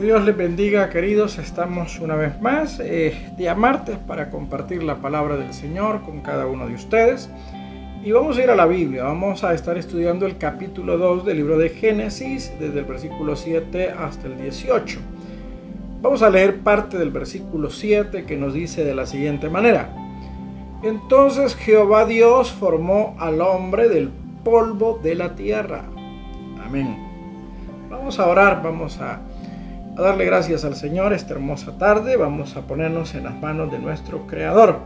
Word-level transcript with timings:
Dios 0.00 0.24
les 0.24 0.36
bendiga, 0.36 0.88
queridos. 0.90 1.38
Estamos 1.38 1.98
una 1.98 2.14
vez 2.14 2.40
más, 2.40 2.78
eh, 2.78 3.32
día 3.36 3.56
martes, 3.56 3.96
para 3.98 4.30
compartir 4.30 4.82
la 4.84 4.96
palabra 4.96 5.36
del 5.36 5.52
Señor 5.52 6.02
con 6.02 6.20
cada 6.20 6.46
uno 6.46 6.68
de 6.68 6.74
ustedes. 6.74 7.28
Y 8.04 8.12
vamos 8.12 8.38
a 8.38 8.44
ir 8.44 8.50
a 8.50 8.54
la 8.54 8.66
Biblia. 8.66 9.02
Vamos 9.02 9.42
a 9.42 9.54
estar 9.54 9.76
estudiando 9.76 10.24
el 10.26 10.38
capítulo 10.38 10.98
2 10.98 11.24
del 11.24 11.38
libro 11.38 11.58
de 11.58 11.70
Génesis, 11.70 12.52
desde 12.60 12.78
el 12.78 12.84
versículo 12.84 13.34
7 13.34 13.90
hasta 13.90 14.28
el 14.28 14.38
18. 14.40 15.00
Vamos 16.00 16.22
a 16.22 16.30
leer 16.30 16.60
parte 16.60 16.96
del 16.96 17.10
versículo 17.10 17.68
7 17.68 18.24
que 18.24 18.36
nos 18.36 18.54
dice 18.54 18.84
de 18.84 18.94
la 18.94 19.04
siguiente 19.04 19.50
manera. 19.50 19.90
Entonces 20.84 21.56
Jehová 21.56 22.04
Dios 22.04 22.52
formó 22.52 23.16
al 23.18 23.40
hombre 23.40 23.88
del 23.88 24.10
polvo 24.44 25.00
de 25.02 25.16
la 25.16 25.34
tierra. 25.34 25.82
Amén. 26.64 26.96
Vamos 27.90 28.20
a 28.20 28.28
orar, 28.28 28.62
vamos 28.62 29.00
a 29.00 29.20
a 29.98 30.02
darle 30.02 30.24
gracias 30.24 30.64
al 30.64 30.76
Señor 30.76 31.12
esta 31.12 31.34
hermosa 31.34 31.76
tarde. 31.76 32.16
Vamos 32.16 32.56
a 32.56 32.60
ponernos 32.68 33.16
en 33.16 33.24
las 33.24 33.34
manos 33.34 33.72
de 33.72 33.80
nuestro 33.80 34.28
Creador. 34.28 34.78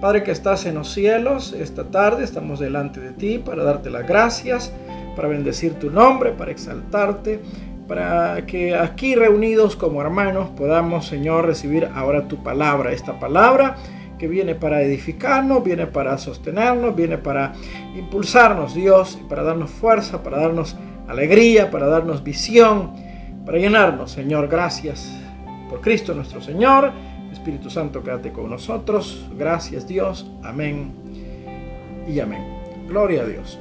Padre 0.00 0.22
que 0.22 0.30
estás 0.30 0.64
en 0.64 0.76
los 0.76 0.90
cielos, 0.90 1.52
esta 1.52 1.84
tarde 1.84 2.24
estamos 2.24 2.58
delante 2.58 2.98
de 2.98 3.12
ti 3.12 3.36
para 3.36 3.62
darte 3.62 3.90
las 3.90 4.08
gracias, 4.08 4.72
para 5.14 5.28
bendecir 5.28 5.74
tu 5.74 5.90
nombre, 5.90 6.32
para 6.32 6.50
exaltarte, 6.50 7.42
para 7.86 8.46
que 8.46 8.74
aquí 8.74 9.14
reunidos 9.14 9.76
como 9.76 10.00
hermanos 10.00 10.48
podamos, 10.56 11.06
Señor, 11.06 11.44
recibir 11.44 11.90
ahora 11.94 12.26
tu 12.26 12.42
palabra, 12.42 12.92
esta 12.92 13.20
palabra 13.20 13.76
que 14.18 14.28
viene 14.28 14.54
para 14.54 14.80
edificarnos, 14.80 15.62
viene 15.62 15.86
para 15.86 16.16
sostenernos, 16.16 16.96
viene 16.96 17.18
para 17.18 17.52
impulsarnos, 17.94 18.74
Dios, 18.74 19.18
para 19.28 19.42
darnos 19.42 19.70
fuerza, 19.70 20.22
para 20.22 20.38
darnos 20.38 20.74
alegría, 21.06 21.70
para 21.70 21.86
darnos 21.86 22.24
visión 22.24 23.11
para 23.44 23.58
llenarnos, 23.58 24.10
Señor. 24.10 24.48
Gracias 24.48 25.12
por 25.68 25.80
Cristo 25.80 26.14
nuestro 26.14 26.40
Señor. 26.40 26.92
Espíritu 27.32 27.70
Santo, 27.70 28.02
quédate 28.02 28.30
con 28.30 28.50
nosotros. 28.50 29.26
Gracias 29.36 29.86
Dios. 29.86 30.30
Amén 30.42 30.92
y 32.06 32.20
amén. 32.20 32.44
Gloria 32.86 33.22
a 33.22 33.26
Dios. 33.26 33.58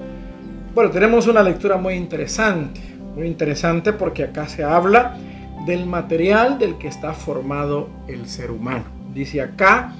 Bueno, 0.75 0.91
tenemos 0.91 1.27
una 1.27 1.41
lectura 1.41 1.77
muy 1.77 1.95
interesante. 1.95 2.79
Muy 3.15 3.27
interesante 3.27 3.93
porque 3.93 4.23
acá 4.23 4.47
se 4.47 4.63
habla 4.63 5.17
del 5.65 5.85
material 5.85 6.57
del 6.57 6.77
que 6.77 6.87
está 6.87 7.13
formado 7.13 7.89
el 8.07 8.27
ser 8.27 8.51
humano. 8.51 8.85
Dice 9.13 9.41
acá 9.41 9.93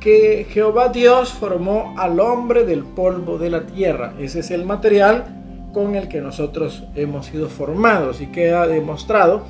que 0.00 0.46
Jehová 0.50 0.88
Dios 0.88 1.32
formó 1.32 1.94
al 1.96 2.18
hombre 2.20 2.64
del 2.64 2.82
polvo 2.82 3.38
de 3.38 3.50
la 3.50 3.66
tierra. 3.66 4.14
Ese 4.18 4.40
es 4.40 4.50
el 4.50 4.64
material 4.64 5.41
con 5.72 5.94
el 5.94 6.08
que 6.08 6.20
nosotros 6.20 6.84
hemos 6.94 7.26
sido 7.26 7.48
formados 7.48 8.20
y 8.20 8.26
queda 8.26 8.66
demostrado 8.66 9.44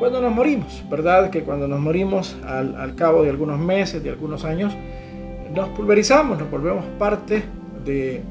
cuando 0.00 0.20
nos 0.22 0.32
morimos, 0.32 0.82
¿verdad? 0.90 1.28
Que 1.30 1.42
cuando 1.42 1.68
nos 1.68 1.78
morimos 1.78 2.34
al, 2.46 2.94
cabo 2.94 3.22
de 3.22 3.28
algunos 3.28 3.58
meses, 3.58 4.02
de 4.02 4.08
algunos 4.08 4.46
años, 4.46 4.74
nos 5.54 5.68
pulverizamos, 5.70 6.38
nos 6.38 6.50
volvemos 6.50 6.84
parte 6.98 7.44
de, 7.84 8.22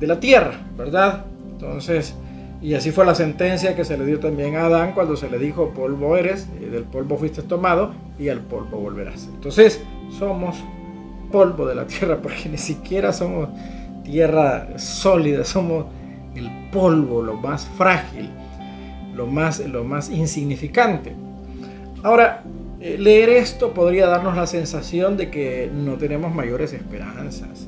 la 0.00 0.20
tierra, 0.20 0.52
¿verdad? 0.76 1.24
Entonces, 1.50 2.14
y 2.62 2.74
así 2.74 2.92
fue 2.92 3.04
la 3.04 3.16
sentencia 3.16 3.74
que 3.74 3.84
se 3.84 3.98
le 3.98 4.06
dio 4.06 4.20
también 4.20 4.54
a 4.54 4.66
Adán 4.66 4.92
cuando 4.94 5.16
se 5.16 5.28
le 5.28 5.38
dijo, 5.38 5.70
polvo 5.74 6.16
eres, 6.16 6.48
del 6.60 6.84
polvo 6.84 7.16
fuiste 7.16 7.42
tomado 7.42 7.92
y 8.16 8.28
al 8.28 8.38
polvo 8.38 8.78
volverás. 8.78 9.28
Entonces, 9.34 9.82
somos 10.16 10.56
polvo 11.32 11.66
de 11.66 11.74
la 11.74 11.86
tierra 11.86 12.18
porque 12.22 12.48
ni 12.48 12.58
siquiera 12.58 13.12
somos 13.12 13.48
tierra 14.04 14.78
sólida, 14.78 15.44
somos 15.44 15.86
el 16.34 16.50
polvo, 16.72 17.22
lo 17.22 17.34
más 17.34 17.66
frágil, 17.76 18.30
lo 19.14 19.26
más, 19.26 19.60
lo 19.60 19.84
más 19.84 20.10
insignificante. 20.10 21.14
Ahora, 22.02 22.42
eh, 22.80 22.96
leer 22.98 23.28
esto 23.30 23.74
podría 23.74 24.06
darnos 24.06 24.36
la 24.36 24.46
sensación 24.46 25.16
de 25.16 25.30
que 25.30 25.68
no 25.72 25.94
tenemos 25.94 26.32
mayores 26.32 26.72
esperanzas. 26.72 27.66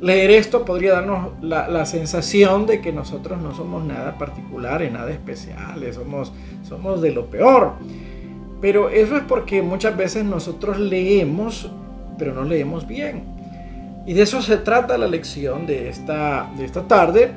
Leer 0.00 0.32
esto 0.32 0.64
podría 0.64 0.94
darnos 0.94 1.30
la, 1.40 1.86
sensación 1.86 2.66
de 2.66 2.80
que 2.80 2.92
nosotros 2.92 3.40
no 3.40 3.54
somos 3.54 3.84
nada 3.84 4.18
particular, 4.18 4.82
nada 4.90 5.12
especial, 5.12 5.80
somos, 5.94 6.32
somos 6.68 7.00
de 7.00 7.12
lo 7.12 7.26
peor. 7.26 7.74
Pero 8.60 8.90
eso 8.90 9.16
es 9.16 9.22
porque 9.22 9.62
muchas 9.62 9.96
veces 9.96 10.24
nosotros 10.24 10.80
leemos, 10.80 11.70
pero 12.18 12.34
no 12.34 12.42
leemos 12.42 12.88
bien. 12.88 13.22
Y 14.04 14.14
de 14.14 14.22
eso 14.22 14.42
se 14.42 14.56
trata 14.56 14.98
la 14.98 15.06
lección 15.06 15.66
de 15.66 15.88
esta, 15.88 16.50
de 16.56 16.64
esta 16.64 16.88
tarde 16.88 17.30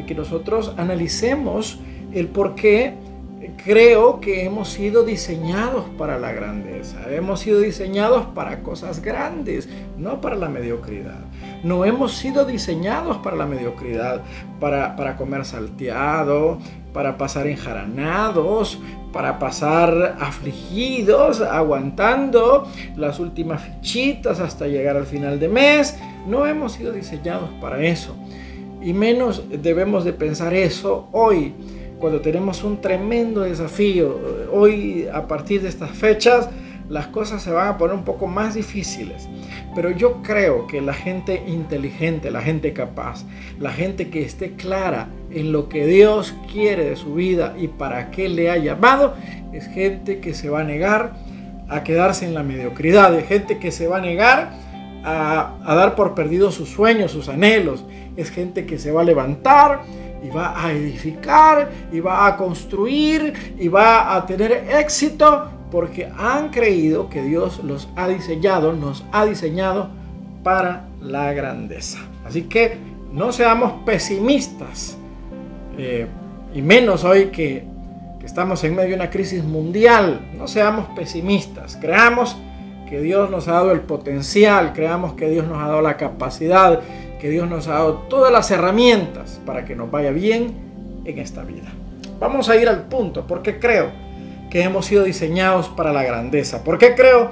de 0.00 0.06
que 0.06 0.14
nosotros 0.14 0.72
analicemos 0.78 1.78
el 2.12 2.28
por 2.28 2.54
qué 2.54 2.94
creo 3.64 4.20
que 4.20 4.44
hemos 4.44 4.70
sido 4.70 5.02
diseñados 5.02 5.84
para 5.98 6.18
la 6.18 6.32
grandeza, 6.32 6.98
hemos 7.10 7.40
sido 7.40 7.60
diseñados 7.60 8.26
para 8.34 8.62
cosas 8.62 9.02
grandes, 9.02 9.68
no 9.98 10.20
para 10.20 10.36
la 10.36 10.48
mediocridad. 10.48 11.20
No 11.62 11.84
hemos 11.84 12.14
sido 12.14 12.46
diseñados 12.46 13.18
para 13.18 13.36
la 13.36 13.46
mediocridad, 13.46 14.22
para, 14.58 14.96
para 14.96 15.16
comer 15.16 15.44
salteado, 15.44 16.58
para 16.94 17.18
pasar 17.18 17.46
enjaranados, 17.46 18.78
para 19.12 19.38
pasar 19.38 20.16
afligidos, 20.20 21.40
aguantando 21.42 22.66
las 22.96 23.20
últimas 23.20 23.62
fichitas 23.62 24.40
hasta 24.40 24.66
llegar 24.68 24.96
al 24.96 25.06
final 25.06 25.38
de 25.38 25.48
mes. 25.48 25.98
No 26.26 26.46
hemos 26.46 26.72
sido 26.72 26.92
diseñados 26.92 27.50
para 27.60 27.84
eso. 27.84 28.16
Y 28.80 28.92
menos 28.92 29.44
debemos 29.50 30.04
de 30.04 30.12
pensar 30.12 30.54
eso 30.54 31.08
hoy, 31.12 31.52
cuando 31.98 32.20
tenemos 32.20 32.64
un 32.64 32.80
tremendo 32.80 33.42
desafío. 33.42 34.18
Hoy, 34.52 35.06
a 35.12 35.26
partir 35.28 35.62
de 35.62 35.68
estas 35.68 35.90
fechas, 35.90 36.48
las 36.88 37.06
cosas 37.06 37.42
se 37.42 37.52
van 37.52 37.68
a 37.68 37.78
poner 37.78 37.94
un 37.94 38.04
poco 38.04 38.26
más 38.26 38.54
difíciles. 38.54 39.28
Pero 39.74 39.90
yo 39.90 40.22
creo 40.22 40.66
que 40.66 40.80
la 40.80 40.92
gente 40.92 41.44
inteligente, 41.46 42.30
la 42.30 42.40
gente 42.40 42.72
capaz, 42.72 43.24
la 43.58 43.70
gente 43.70 44.10
que 44.10 44.22
esté 44.22 44.52
clara 44.54 45.08
en 45.30 45.52
lo 45.52 45.68
que 45.68 45.86
Dios 45.86 46.34
quiere 46.52 46.84
de 46.84 46.96
su 46.96 47.14
vida 47.14 47.54
y 47.58 47.68
para 47.68 48.10
qué 48.10 48.28
le 48.28 48.50
ha 48.50 48.56
llamado, 48.56 49.14
es 49.52 49.68
gente 49.68 50.18
que 50.18 50.34
se 50.34 50.50
va 50.50 50.60
a 50.60 50.64
negar 50.64 51.14
a 51.68 51.84
quedarse 51.84 52.26
en 52.26 52.34
la 52.34 52.42
mediocridad, 52.42 53.16
es 53.16 53.28
gente 53.28 53.58
que 53.58 53.70
se 53.70 53.86
va 53.86 53.98
a 53.98 54.00
negar 54.00 54.50
a, 55.04 55.54
dar 55.66 55.94
por 55.94 56.14
perdido 56.14 56.50
sus 56.50 56.68
sueños, 56.68 57.12
sus 57.12 57.28
anhelos, 57.28 57.84
es 58.16 58.30
gente 58.30 58.66
que 58.66 58.78
se 58.78 58.92
va 58.92 59.02
a 59.02 59.04
levantar 59.04 59.82
y 60.22 60.28
va 60.28 60.62
a 60.62 60.72
edificar 60.72 61.70
y 61.92 62.00
va 62.00 62.26
a 62.26 62.36
construir 62.36 63.54
y 63.58 63.68
va 63.68 64.14
a 64.14 64.26
tener 64.26 64.66
éxito 64.70 65.48
porque 65.70 66.10
han 66.18 66.50
creído 66.50 67.08
que 67.08 67.22
Dios 67.22 67.62
los 67.64 67.88
ha 67.96 68.08
diseñado, 68.08 68.72
nos 68.72 69.04
ha 69.12 69.24
diseñado 69.24 69.88
para 70.42 70.86
la 71.00 71.32
grandeza. 71.32 71.98
Así 72.24 72.42
que 72.42 72.76
no 73.12 73.32
seamos 73.32 73.84
pesimistas 73.84 74.98
eh, 75.78 76.06
y 76.52 76.62
menos 76.62 77.04
hoy 77.04 77.26
que 77.26 77.64
estamos 78.24 78.62
en 78.64 78.74
medio 78.74 78.90
de 78.90 78.94
una 78.96 79.10
crisis 79.10 79.42
mundial. 79.42 80.30
No 80.36 80.46
seamos 80.46 80.86
pesimistas, 80.96 81.76
creamos 81.80 82.36
que 82.90 83.00
Dios 83.00 83.30
nos 83.30 83.48
ha 83.48 83.52
dado 83.52 83.72
el 83.72 83.80
potencial, 83.80 84.72
creamos 84.74 85.14
que 85.14 85.30
Dios 85.30 85.46
nos 85.46 85.62
ha 85.62 85.68
dado 85.68 85.80
la 85.80 85.96
capacidad 85.96 86.80
que 87.20 87.28
Dios 87.28 87.48
nos 87.48 87.68
ha 87.68 87.74
dado 87.74 87.94
todas 88.08 88.32
las 88.32 88.50
herramientas 88.50 89.40
para 89.44 89.64
que 89.64 89.76
nos 89.76 89.90
vaya 89.90 90.10
bien 90.10 90.54
en 91.04 91.18
esta 91.18 91.44
vida. 91.44 91.68
Vamos 92.18 92.48
a 92.48 92.56
ir 92.56 92.68
al 92.68 92.84
punto, 92.84 93.26
porque 93.26 93.60
creo 93.60 93.90
que 94.50 94.62
hemos 94.62 94.86
sido 94.86 95.04
diseñados 95.04 95.68
para 95.68 95.92
la 95.92 96.02
grandeza, 96.02 96.64
porque 96.64 96.94
creo 96.94 97.30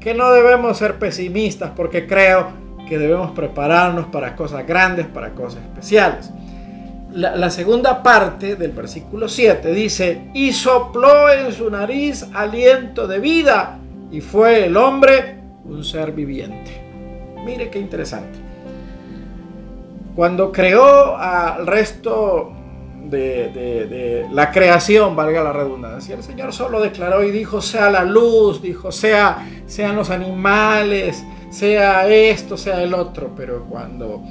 que 0.00 0.12
no 0.12 0.30
debemos 0.32 0.76
ser 0.76 0.98
pesimistas, 0.98 1.70
porque 1.74 2.06
creo 2.06 2.48
que 2.88 2.98
debemos 2.98 3.30
prepararnos 3.30 4.06
para 4.06 4.36
cosas 4.36 4.66
grandes, 4.66 5.06
para 5.06 5.30
cosas 5.30 5.62
especiales. 5.62 6.30
La, 7.12 7.50
segunda 7.50 8.02
parte 8.02 8.56
del 8.56 8.72
versículo 8.72 9.28
7 9.28 9.72
dice, 9.72 10.30
y 10.34 10.52
sopló 10.52 11.30
en 11.30 11.52
su 11.52 11.70
nariz 11.70 12.26
aliento 12.34 13.06
de 13.06 13.18
vida, 13.18 13.78
y 14.10 14.20
fue 14.20 14.64
el 14.64 14.76
hombre 14.76 15.38
un 15.64 15.84
ser 15.84 16.12
viviente. 16.12 16.82
Mire 17.44 17.70
qué 17.70 17.78
interesante. 17.78 18.38
Cuando 20.14 20.50
creó 20.50 21.16
al 21.16 21.66
resto 21.66 22.52
de, 23.04 24.26
la 24.32 24.50
creación, 24.50 25.14
valga 25.14 25.42
la 25.42 25.52
redundancia, 25.52 26.16
el 26.16 26.22
Señor 26.22 26.52
solo 26.52 26.80
declaró 26.80 27.22
y 27.22 27.30
dijo, 27.30 27.60
sea 27.60 27.90
la 27.90 28.04
luz, 28.04 28.60
dijo, 28.60 28.90
sea, 28.90 29.46
sean 29.66 29.96
los 29.96 30.10
animales, 30.10 31.24
sea 31.50 32.08
esto, 32.08 32.56
sea 32.56 32.82
el 32.82 32.94
otro, 32.94 33.30
pero 33.36 33.64
cuando 33.64 34.22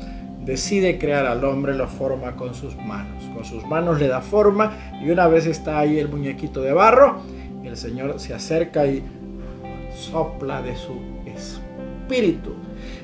decide 0.42 0.98
crear 0.98 1.26
al 1.26 1.44
hombre 1.44 1.74
lo 1.74 1.88
forma 1.88 2.36
con 2.36 2.54
sus 2.54 2.76
manos, 2.78 3.24
con 3.34 3.44
sus 3.44 3.66
manos 3.66 4.00
le 4.00 4.08
da 4.08 4.22
forma 4.22 4.94
y 5.02 5.10
una 5.10 5.28
vez 5.28 5.46
está 5.46 5.80
ahí 5.80 6.00
el 6.00 6.08
muñequito 6.10 6.62
de 6.62 6.74
barro, 6.74 7.22
el 7.64 7.76
Señor 7.76 8.20
se 8.20 8.34
acerca 8.34 8.86
y 8.88 9.04
sopla 9.98 10.62
de 10.62 10.76
su 10.76 10.94
espíritu. 11.26 12.54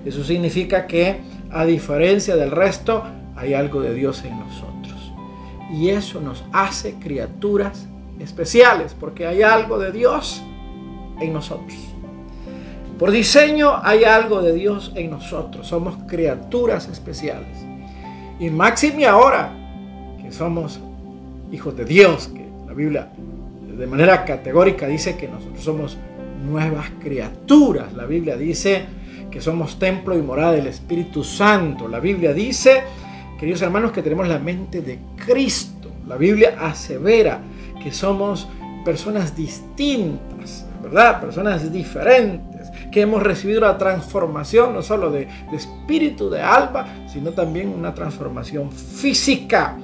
Eso 0.06 0.24
significa 0.24 0.86
que 0.88 1.22
a 1.52 1.66
diferencia 1.66 2.36
del 2.36 2.52
resto, 2.52 3.04
hay 3.36 3.54
algo 3.54 3.82
de 3.82 3.94
Dios 3.94 4.24
en 4.26 4.40
nosotros. 4.40 5.12
Y 5.72 5.90
eso 5.90 6.22
nos 6.22 6.44
hace 6.52 6.96
criaturas 6.96 7.88
especiales, 8.20 8.96
porque 9.00 9.28
hay 9.28 9.42
algo 9.42 9.80
de 9.80 9.92
Dios 9.92 10.42
en 11.20 11.34
nosotros. 11.34 11.78
Por 12.98 13.12
diseño 13.12 13.72
hay 13.84 14.04
algo 14.04 14.42
de 14.42 14.54
Dios 14.54 14.92
en 14.96 15.12
nosotros. 15.12 15.68
Somos 15.68 15.96
criaturas 16.08 16.88
especiales. 16.88 17.58
Y 18.40 18.50
máxime 18.50 19.06
ahora 19.06 19.52
que 20.22 20.32
somos 20.32 20.80
hijos 21.52 21.76
de 21.76 21.86
Dios, 21.86 22.28
que 22.28 22.48
la 22.68 22.74
Biblia 22.74 23.12
de 23.78 23.88
manera 23.88 24.26
categórica 24.26 24.88
dice 24.88 25.18
que 25.18 25.28
nosotros 25.28 25.64
somos 25.64 25.98
nuevas 26.44 26.90
criaturas. 27.02 27.94
La 27.94 28.06
Biblia 28.06 28.38
dice 28.38 28.86
que 29.32 29.42
somos 29.42 29.80
templo 29.80 30.18
y 30.18 30.22
morada 30.22 30.54
del 30.54 30.68
Espíritu 30.68 31.24
Santo. 31.24 31.88
La 31.88 32.00
Biblia 32.00 32.34
dice, 32.34 32.84
queridos 33.40 33.62
hermanos, 33.62 33.92
que 33.92 34.04
tenemos 34.04 34.28
la 34.28 34.40
mente 34.40 34.82
de 34.82 35.00
Cristo. 35.26 35.90
La 36.08 36.18
Biblia 36.18 36.56
asevera 36.60 37.40
que 37.82 37.92
somos 37.92 38.48
personas 38.84 39.36
distintas, 39.36 40.66
¿verdad? 40.82 41.22
Personas 41.22 41.72
diferentes, 41.72 42.70
que 42.92 43.02
hemos 43.02 43.24
recibido 43.24 43.62
la 43.62 43.78
transformación 43.78 44.74
no 44.74 44.82
solo 44.82 45.10
de, 45.10 45.28
espíritu, 45.54 46.30
de 46.30 46.42
alma, 46.42 47.08
sino 47.08 47.32
también 47.32 47.70
una 47.70 47.94
transformación 47.94 48.72
física. 48.72 49.78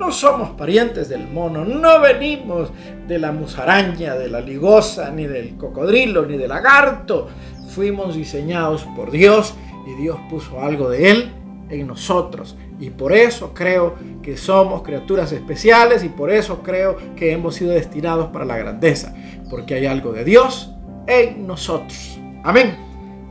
No 0.00 0.10
somos 0.10 0.48
parientes 0.52 1.10
del 1.10 1.28
mono, 1.28 1.62
no 1.62 2.00
venimos 2.00 2.72
de 3.06 3.18
la 3.18 3.32
musaraña, 3.32 4.14
de 4.14 4.30
la 4.30 4.40
ligosa, 4.40 5.10
ni 5.10 5.26
del 5.26 5.58
cocodrilo, 5.58 6.24
ni 6.24 6.38
del 6.38 6.48
lagarto. 6.48 7.28
Fuimos 7.68 8.14
diseñados 8.14 8.84
por 8.96 9.10
Dios 9.10 9.54
y 9.86 10.00
Dios 10.00 10.18
puso 10.30 10.58
algo 10.62 10.88
de 10.88 11.10
Él 11.10 11.32
en 11.68 11.86
nosotros. 11.86 12.56
Y 12.80 12.88
por 12.88 13.12
eso 13.12 13.52
creo 13.52 13.96
que 14.22 14.38
somos 14.38 14.80
criaturas 14.82 15.32
especiales 15.32 16.02
y 16.02 16.08
por 16.08 16.30
eso 16.30 16.62
creo 16.62 16.96
que 17.14 17.32
hemos 17.32 17.56
sido 17.56 17.72
destinados 17.72 18.28
para 18.28 18.46
la 18.46 18.56
grandeza. 18.56 19.14
Porque 19.50 19.74
hay 19.74 19.84
algo 19.84 20.12
de 20.12 20.24
Dios 20.24 20.72
en 21.06 21.46
nosotros. 21.46 22.18
Amén. 22.42 22.74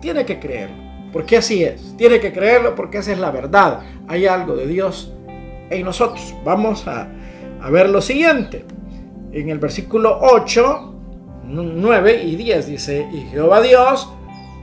Tiene 0.01 0.23
que 0.23 0.39
creerlo. 0.39 0.77
Porque 1.11 1.37
así 1.37 1.63
es. 1.63 1.97
Tiene 1.97 2.19
que 2.19 2.31
creerlo 2.31 2.75
porque 2.75 2.99
esa 2.99 3.11
es 3.11 3.17
la 3.17 3.31
verdad. 3.31 3.79
Hay 4.07 4.27
algo 4.27 4.55
de 4.55 4.67
Dios 4.67 5.15
en 5.69 5.85
nosotros. 5.85 6.35
Vamos 6.43 6.87
a, 6.87 7.07
ver 7.71 7.89
lo 7.89 8.01
siguiente. 8.01 8.65
En 9.31 9.49
el 9.49 9.59
versículo 9.59 10.17
8, 10.21 10.95
9 11.45 12.23
y 12.23 12.35
10 12.35 12.67
dice, 12.67 13.07
y 13.11 13.21
Jehová 13.31 13.61
Dios 13.61 14.11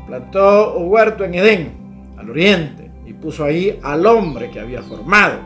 plantó 0.07 0.77
un 0.77 0.91
huerto 0.91 1.25
en 1.25 1.35
Edén, 1.35 1.73
al 2.17 2.31
oriente, 2.31 2.91
y 3.05 3.13
puso 3.13 3.45
ahí 3.45 3.79
al 3.83 4.07
hombre 4.07 4.51
que 4.51 4.61
había 4.61 4.83
formado. 4.83 5.41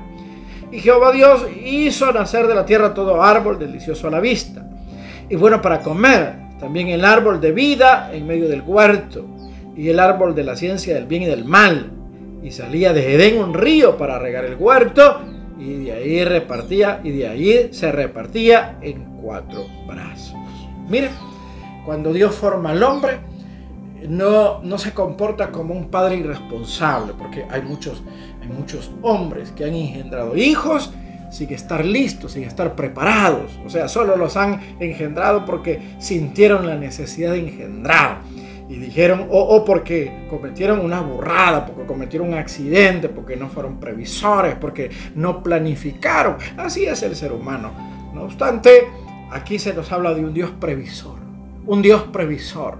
Y 0.72 0.78
Jehová 0.78 1.12
Dios 1.12 1.46
hizo 1.64 2.12
nacer 2.12 2.46
de 2.46 2.54
la 2.54 2.64
tierra 2.64 2.94
todo 2.94 3.22
árbol 3.22 3.58
delicioso 3.58 4.08
a 4.08 4.10
la 4.10 4.20
vista, 4.20 4.66
y 5.28 5.36
bueno 5.36 5.60
para 5.60 5.80
comer, 5.80 6.34
también 6.58 6.88
el 6.88 7.04
árbol 7.04 7.40
de 7.40 7.52
vida 7.52 8.10
en 8.12 8.26
medio 8.26 8.48
del 8.48 8.62
huerto, 8.62 9.26
y 9.76 9.88
el 9.88 9.98
árbol 9.98 10.34
de 10.34 10.44
la 10.44 10.56
ciencia 10.56 10.94
del 10.94 11.06
bien 11.06 11.22
y 11.22 11.26
del 11.26 11.44
mal. 11.44 11.90
Y 12.42 12.50
salía 12.50 12.92
de 12.92 13.14
Edén 13.14 13.38
un 13.38 13.54
río 13.54 13.96
para 13.96 14.18
regar 14.18 14.44
el 14.44 14.56
huerto, 14.56 15.20
y 15.60 15.84
de 15.84 15.92
ahí 15.92 16.24
repartía 16.24 17.00
y 17.04 17.10
de 17.10 17.28
ahí 17.28 17.68
se 17.72 17.92
repartía 17.92 18.78
en 18.80 19.04
cuatro 19.20 19.66
brazos. 19.86 20.34
Mire, 20.88 21.10
cuando 21.84 22.12
Dios 22.12 22.34
forma 22.34 22.70
al 22.70 22.82
hombre, 22.82 23.18
no, 24.08 24.62
no 24.62 24.78
se 24.78 24.92
comporta 24.92 25.50
como 25.50 25.74
un 25.74 25.88
padre 25.88 26.16
irresponsable, 26.16 27.12
porque 27.18 27.44
hay 27.50 27.62
muchos, 27.62 28.02
hay 28.40 28.48
muchos 28.48 28.90
hombres 29.02 29.52
que 29.52 29.64
han 29.64 29.74
engendrado 29.74 30.36
hijos 30.36 30.92
sin 31.30 31.52
estar 31.52 31.84
listos, 31.84 32.32
sin 32.32 32.44
estar 32.44 32.74
preparados. 32.74 33.52
O 33.64 33.70
sea, 33.70 33.88
solo 33.88 34.16
los 34.16 34.36
han 34.36 34.60
engendrado 34.80 35.44
porque 35.44 35.94
sintieron 35.98 36.66
la 36.66 36.76
necesidad 36.76 37.32
de 37.32 37.40
engendrar 37.40 38.22
y 38.70 38.76
dijeron, 38.76 39.26
o, 39.30 39.64
porque 39.64 40.26
cometieron 40.30 40.78
una 40.78 41.00
burrada, 41.00 41.66
porque 41.66 41.86
cometieron 41.86 42.28
un 42.28 42.34
accidente, 42.34 43.08
porque 43.08 43.34
no 43.34 43.48
fueron 43.48 43.80
previsores, 43.80 44.54
porque 44.54 44.90
no 45.16 45.42
planificaron. 45.42 46.36
Así 46.56 46.84
es 46.84 47.02
el 47.02 47.16
ser 47.16 47.32
humano. 47.32 47.72
No 48.14 48.22
obstante, 48.22 48.86
aquí 49.32 49.58
se 49.58 49.74
nos 49.74 49.90
habla 49.90 50.14
de 50.14 50.24
un 50.24 50.32
Dios 50.32 50.52
previsor, 50.60 51.18
un 51.66 51.82
Dios 51.82 52.04
previsor. 52.12 52.76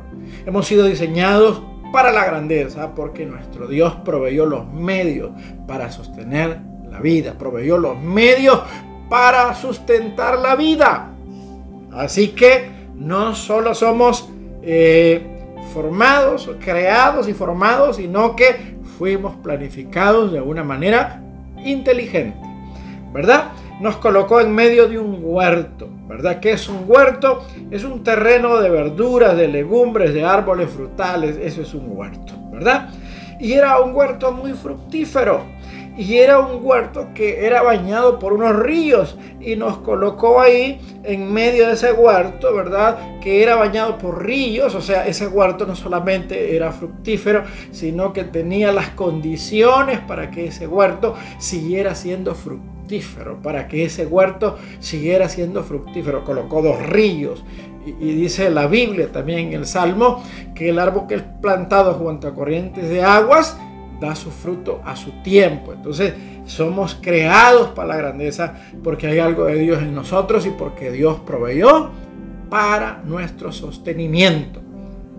Hemos 0.47 0.69
sido 0.69 0.87
diseñados 0.87 1.61
para 1.93 2.13
la 2.13 2.25
grandeza 2.25 2.95
porque 2.95 3.27
nuestro 3.27 3.67
Dios 3.67 3.97
proveyó 4.05 4.47
los 4.47 4.73
medios 4.73 5.33
para 5.67 5.91
sostener 5.91 6.61
la 6.89 7.01
vida, 7.01 7.35
proveyó 7.37 7.79
los 7.79 7.99
medios 7.99 8.63
para 9.09 9.57
sustentar 9.57 10.39
la 10.39 10.55
vida. 10.55 11.11
Así 11.91 12.29
que 12.29 12.71
no 12.95 13.35
solo 13.35 13.75
somos... 13.75 14.31
Eh, 14.63 15.39
formados, 15.73 16.51
creados 16.61 17.29
y 17.29 17.35
formados, 17.35 17.97
sino 17.97 18.37
que 18.37 18.77
fuimos 18.99 19.37
planificados 19.37 20.33
de 20.33 20.41
una 20.41 20.65
manera 20.65 21.23
inteligente, 21.65 22.39
¿verdad? 23.13 23.53
Nos 23.81 23.97
colocó 23.97 24.41
en 24.41 24.55
medio 24.55 24.89
de 24.89 24.99
un 24.99 25.21
huerto, 25.23 25.89
¿verdad? 26.07 26.41
¿Qué 26.41 26.53
es 26.53 26.69
un 26.69 26.85
huerto? 26.87 27.47
Es 27.71 27.85
un 27.85 28.05
terreno 28.05 28.61
de 28.61 28.69
verduras, 28.69 29.37
de 29.37 29.49
legumbres, 29.49 30.13
de 30.13 30.25
árboles 30.25 30.71
frutales, 30.71 31.39
eso 31.41 31.63
es 31.63 31.73
un 31.73 31.97
huerto, 31.97 32.35
¿verdad? 32.53 32.91
Y 33.39 33.53
era 33.53 33.81
un 33.81 33.95
huerto 33.95 34.33
muy 34.33 34.53
fructífero 34.53 35.60
y 35.97 36.17
era 36.17 36.39
un 36.39 36.65
huerto 36.65 37.09
que 37.15 37.45
era 37.45 37.63
bañado 37.63 38.19
por 38.19 38.33
unos 38.33 38.57
ríos 38.57 39.17
y 39.41 39.57
nos 39.57 39.79
colocó 39.79 40.41
ahí 40.41 40.81
en 41.03 41.33
medio 41.33 41.67
de 41.67 41.75
ese 41.75 41.93
huerto, 41.93 42.55
¿verdad? 42.55 43.21
Que 43.21 43.43
era 43.43 43.57
bañado 43.57 43.99
por 43.99 44.25
ríos, 44.25 44.75
o 44.75 44.81
sea, 44.81 45.07
ese 45.07 45.27
huerto 45.27 45.67
no 45.67 45.75
solamente 45.75 46.55
era 46.55 46.73
fructífero, 46.73 47.45
sino 47.71 48.13
que 48.13 48.25
tenía 48.25 48.73
las 48.73 48.91
condiciones 48.91 49.99
para 50.01 50.31
que 50.31 50.47
ese 50.47 50.67
huerto 50.67 51.15
siguiera 51.39 51.95
siendo 51.95 52.35
fructífero, 52.35 53.41
para 53.43 53.69
que 53.69 53.85
ese 53.85 54.07
huerto 54.07 54.59
siguiera 54.79 55.29
siendo 55.29 55.63
fructífero. 55.65 56.25
Colocó 56.25 56.63
dos 56.63 56.81
ríos 56.87 57.45
y, 57.87 57.93
dice 57.93 58.51
la 58.51 58.67
Biblia 58.67 59.11
también 59.11 59.49
en 59.49 59.53
el 59.55 59.67
Salmo 59.67 60.23
que 60.55 60.69
el 60.69 60.79
árbol 60.79 61.07
que 61.07 61.17
es 61.17 61.23
plantado 61.41 61.95
junto 61.95 62.29
a 62.29 62.35
corrientes 62.35 62.89
de 62.89 63.03
aguas, 63.03 63.59
da 64.01 64.15
su 64.17 64.31
fruto 64.31 64.81
a 64.85 64.97
su 64.97 65.13
tiempo. 65.23 65.73
Entonces 65.73 66.15
somos 66.47 66.99
creados 67.01 67.69
para 67.71 67.89
la 67.89 67.97
grandeza 67.97 68.55
porque 68.83 69.07
hay 69.07 69.19
algo 69.19 69.45
de 69.45 69.57
Dios 69.57 69.81
en 69.83 69.95
nosotros 69.95 70.47
y 70.47 70.51
porque 70.51 70.91
Dios 70.91 71.21
proveyó 71.27 71.91
para 72.49 73.03
nuestro 73.05 73.53
sostenimiento. 73.53 74.61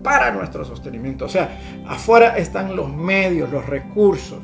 Para 0.02 0.32
nuestro 0.32 0.64
sostenimiento. 0.64 1.26
O 1.26 1.28
sea, 1.28 1.60
afuera 1.86 2.36
están 2.36 2.74
los 2.74 2.92
medios, 2.92 3.50
los 3.50 3.64
recursos. 3.66 4.38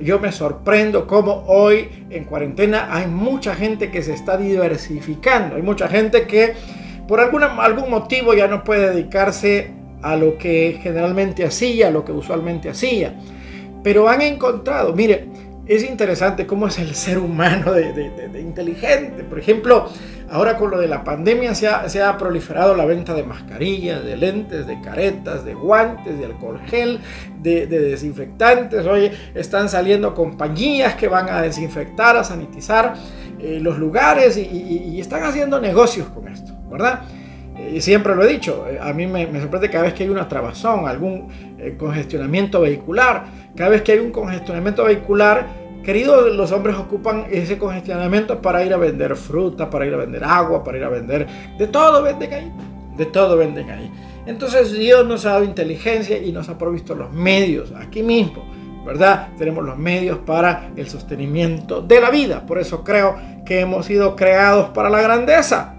Yo 0.00 0.18
me 0.18 0.32
sorprendo 0.32 1.06
cómo 1.06 1.44
hoy 1.46 2.06
en 2.10 2.24
cuarentena 2.24 2.88
hay 2.90 3.06
mucha 3.06 3.54
gente 3.54 3.92
que 3.92 4.02
se 4.02 4.12
está 4.12 4.36
diversificando. 4.36 5.54
Hay 5.54 5.62
mucha 5.62 5.88
gente 5.88 6.26
que 6.26 6.54
por 7.06 7.20
alguna, 7.20 7.46
algún 7.62 7.90
motivo 7.90 8.34
ya 8.34 8.48
no 8.48 8.64
puede 8.64 8.90
dedicarse 8.90 9.70
a 10.02 10.16
lo 10.16 10.36
que 10.36 10.80
generalmente 10.82 11.44
hacía, 11.44 11.88
a 11.88 11.90
lo 11.90 12.04
que 12.04 12.12
usualmente 12.12 12.68
hacía 12.68 13.14
pero 13.84 14.08
han 14.08 14.22
encontrado, 14.22 14.94
mire, 14.94 15.28
es 15.66 15.84
interesante 15.84 16.46
cómo 16.46 16.66
es 16.66 16.78
el 16.78 16.94
ser 16.94 17.18
humano 17.18 17.72
de, 17.72 18.40
inteligente. 18.40 19.24
Por 19.24 19.38
ejemplo, 19.38 19.88
ahora 20.30 20.56
con 20.56 20.70
lo 20.70 20.78
de 20.78 20.88
la 20.88 21.04
pandemia 21.04 21.54
se 21.54 21.68
ha, 21.68 22.18
proliferado 22.18 22.74
la 22.74 22.86
venta 22.86 23.14
de 23.14 23.22
mascarillas, 23.22 24.04
de 24.04 24.16
lentes, 24.16 24.66
de 24.66 24.80
caretas, 24.80 25.44
de 25.44 25.54
guantes, 25.54 26.18
de 26.18 26.24
alcohol 26.24 26.60
gel, 26.66 27.00
de, 27.40 27.66
desinfectantes. 27.66 28.86
Oye, 28.86 29.12
están 29.34 29.68
saliendo 29.68 30.14
compañías 30.14 30.94
que 30.94 31.06
van 31.06 31.28
a 31.28 31.42
desinfectar, 31.42 32.16
a 32.16 32.24
sanitizar 32.24 32.94
eh, 33.38 33.58
los 33.60 33.78
lugares 33.78 34.36
y, 34.36 34.98
están 34.98 35.22
haciendo 35.24 35.60
negocios 35.60 36.08
con 36.08 36.28
esto, 36.28 36.52
¿verdad? 36.70 37.02
Y 37.56 37.80
siempre 37.80 38.14
lo 38.16 38.24
he 38.24 38.28
dicho, 38.28 38.66
eh, 38.68 38.78
a 38.80 38.92
mí 38.92 39.06
me, 39.06 39.26
sorprende 39.40 39.70
cada 39.70 39.84
vez 39.84 39.94
que 39.94 40.02
hay 40.02 40.08
una 40.08 40.28
trabazón, 40.28 40.88
algún 40.88 41.28
eh, 41.58 41.76
congestionamiento 41.78 42.60
vehicular, 42.60 43.26
cada 43.56 43.70
vez 43.70 43.82
que 43.82 43.92
hay 43.92 44.00
un 44.00 44.10
congestionamiento 44.10 44.84
vehicular, 44.84 45.46
queridos, 45.84 46.34
los 46.34 46.50
hombres 46.50 46.76
ocupan 46.76 47.26
ese 47.30 47.56
congestionamiento 47.56 48.42
para 48.42 48.64
ir 48.64 48.74
a 48.74 48.76
vender 48.76 49.14
fruta, 49.14 49.70
para 49.70 49.86
ir 49.86 49.94
a 49.94 49.98
vender 49.98 50.24
agua, 50.24 50.64
para 50.64 50.78
ir 50.78 50.84
a 50.84 50.88
vender, 50.88 51.26
de 51.56 51.66
todo 51.68 52.02
venden 52.02 52.32
ahí, 52.32 52.52
de 52.96 53.06
todo 53.06 53.36
venden 53.36 53.70
ahí. 53.70 53.90
Entonces 54.26 54.72
Dios 54.72 55.06
nos 55.06 55.24
ha 55.26 55.32
dado 55.32 55.44
inteligencia 55.44 56.18
y 56.18 56.32
nos 56.32 56.48
ha 56.48 56.58
provisto 56.58 56.94
los 56.94 57.12
medios 57.12 57.72
aquí 57.76 58.02
mismo, 58.02 58.44
¿verdad? 58.84 59.28
Tenemos 59.38 59.64
los 59.64 59.78
medios 59.78 60.18
para 60.18 60.70
el 60.76 60.88
sostenimiento 60.88 61.82
de 61.82 62.00
la 62.00 62.10
vida. 62.10 62.44
Por 62.46 62.58
eso 62.58 62.82
creo 62.82 63.16
que 63.44 63.60
hemos 63.60 63.86
sido 63.86 64.16
creados 64.16 64.70
para 64.70 64.90
la 64.90 65.02
grandeza. 65.02 65.76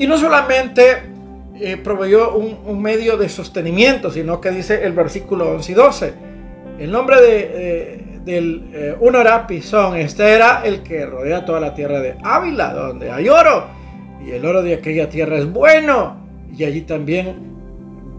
Y 0.00 0.06
no 0.06 0.16
solamente 0.16 1.02
eh, 1.60 1.76
proveyó 1.76 2.34
un, 2.34 2.80
medio 2.80 3.18
de 3.18 3.28
sostenimiento, 3.28 4.10
sino 4.10 4.40
que 4.40 4.50
dice 4.50 4.82
el 4.86 4.94
versículo 4.94 5.50
11 5.50 5.72
y 5.72 5.74
12. 5.74 6.14
El 6.78 6.90
nombre 6.90 7.20
de, 7.20 8.20
del 8.24 8.70
eh, 8.72 8.96
este 9.98 10.30
era 10.30 10.62
el 10.64 10.82
que 10.82 11.04
rodea 11.04 11.44
toda 11.44 11.60
la 11.60 11.74
tierra 11.74 12.00
de 12.00 12.16
Ávila, 12.24 12.72
donde 12.72 13.10
hay 13.10 13.28
oro. 13.28 13.66
y 14.26 14.30
el 14.30 14.46
oro 14.46 14.62
de 14.62 14.72
aquella 14.72 15.10
tierra 15.10 15.36
es 15.36 15.52
bueno, 15.52 16.16
y 16.56 16.64
allí 16.64 16.80
también 16.80 17.50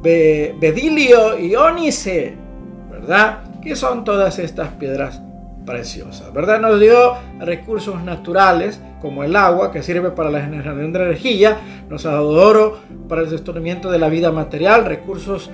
bedilio 0.04 1.40
y 1.40 1.56
ónice, 1.56 2.36
¿verdad? 2.92 3.60
Que 3.60 3.76
son 3.76 4.04
todas 4.04 4.38
estas 4.38 4.70
piedras 4.74 5.20
preciosas, 5.66 6.34
¿verdad? 6.34 6.60
Nos 6.60 6.80
dio 6.80 7.16
recursos 7.40 8.04
naturales 8.04 8.82
como 9.02 9.24
el 9.24 9.36
agua 9.36 9.72
que 9.72 9.84
sirve 9.84 10.12
para 10.12 10.30
la 10.30 10.42
generación 10.42 10.94
de 10.94 11.04
energía, 11.04 11.58
nos 11.90 12.06
ha 12.06 12.12
dado 12.12 12.30
oro 12.30 12.80
para 13.08 13.22
el 13.22 13.30
sostenimiento 13.30 13.92
de 13.92 14.00
la 14.00 14.10
vida 14.10 14.32
material, 14.32 14.86
recursos 14.86 15.50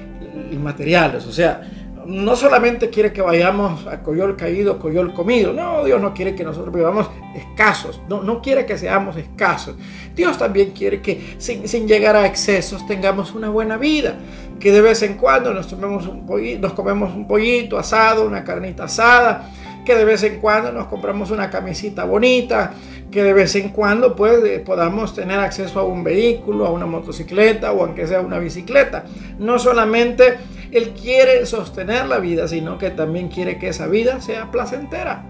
inmateriales, 0.52 1.26
o 1.26 1.32
sea, 1.32 1.62
no 2.08 2.38
solamente 2.38 2.90
quiere 2.90 3.12
que 3.12 3.22
vayamos 3.22 3.86
a 3.86 4.02
coyol 4.02 4.38
caído, 4.38 4.80
coyol 4.80 5.14
comido. 5.14 5.52
No, 5.52 5.84
Dios 5.84 6.02
no 6.02 6.14
quiere 6.14 6.36
que 6.36 6.44
nosotros 6.46 6.74
vivamos 6.74 7.10
escasos. 7.36 8.02
No, 8.08 8.24
no 8.24 8.42
quiere 8.42 8.66
que 8.66 8.78
seamos 8.78 9.18
escasos. 9.18 9.76
Dios 10.16 10.38
también 10.38 10.72
quiere 10.72 11.02
que 11.02 11.36
sin, 11.38 11.88
llegar 11.88 12.16
a 12.16 12.26
excesos 12.26 12.88
tengamos 12.88 13.34
una 13.34 13.50
buena 13.50 13.76
vida. 13.76 14.16
Que 14.58 14.72
de 14.72 14.80
vez 14.80 15.04
en 15.04 15.16
cuando 15.16 15.54
nos, 15.54 15.68
tomemos 15.68 16.08
un 16.08 16.26
pollito, 16.26 16.62
nos 16.62 16.74
comemos 16.74 17.14
un 17.14 17.28
pollito 17.28 17.78
asado, 17.78 18.26
una 18.26 18.44
carnita 18.44 18.86
asada. 18.86 19.52
Que 19.88 19.96
de 19.96 20.04
vez 20.04 20.22
en 20.24 20.42
cuando 20.42 20.72
nos 20.74 20.88
compramos 20.88 21.32
una 21.32 21.50
camisita 21.50 22.04
bonita. 22.04 22.74
Que 23.10 23.24
de 23.24 23.32
vez 23.32 23.56
en 23.56 23.70
cuando 23.70 24.16
pues, 24.16 24.44
eh, 24.44 24.60
podamos 24.60 25.16
tener 25.16 25.40
acceso 25.40 25.80
a 25.80 25.84
un 25.84 26.04
vehículo, 26.04 26.66
a 26.66 26.72
una 26.72 26.86
motocicleta 26.86 27.72
o 27.72 27.86
aunque 27.86 28.06
sea 28.06 28.20
una 28.20 28.38
bicicleta. 28.38 29.06
No 29.40 29.58
solamente 29.60 30.40
él 30.72 30.90
quiere 30.90 31.46
sostener 31.46 32.06
la 32.08 32.20
vida, 32.20 32.50
sino 32.50 32.78
que 32.78 32.90
también 32.90 33.30
quiere 33.30 33.58
que 33.58 33.70
esa 33.70 33.88
vida 33.88 34.20
sea 34.20 34.52
placentera. 34.52 35.24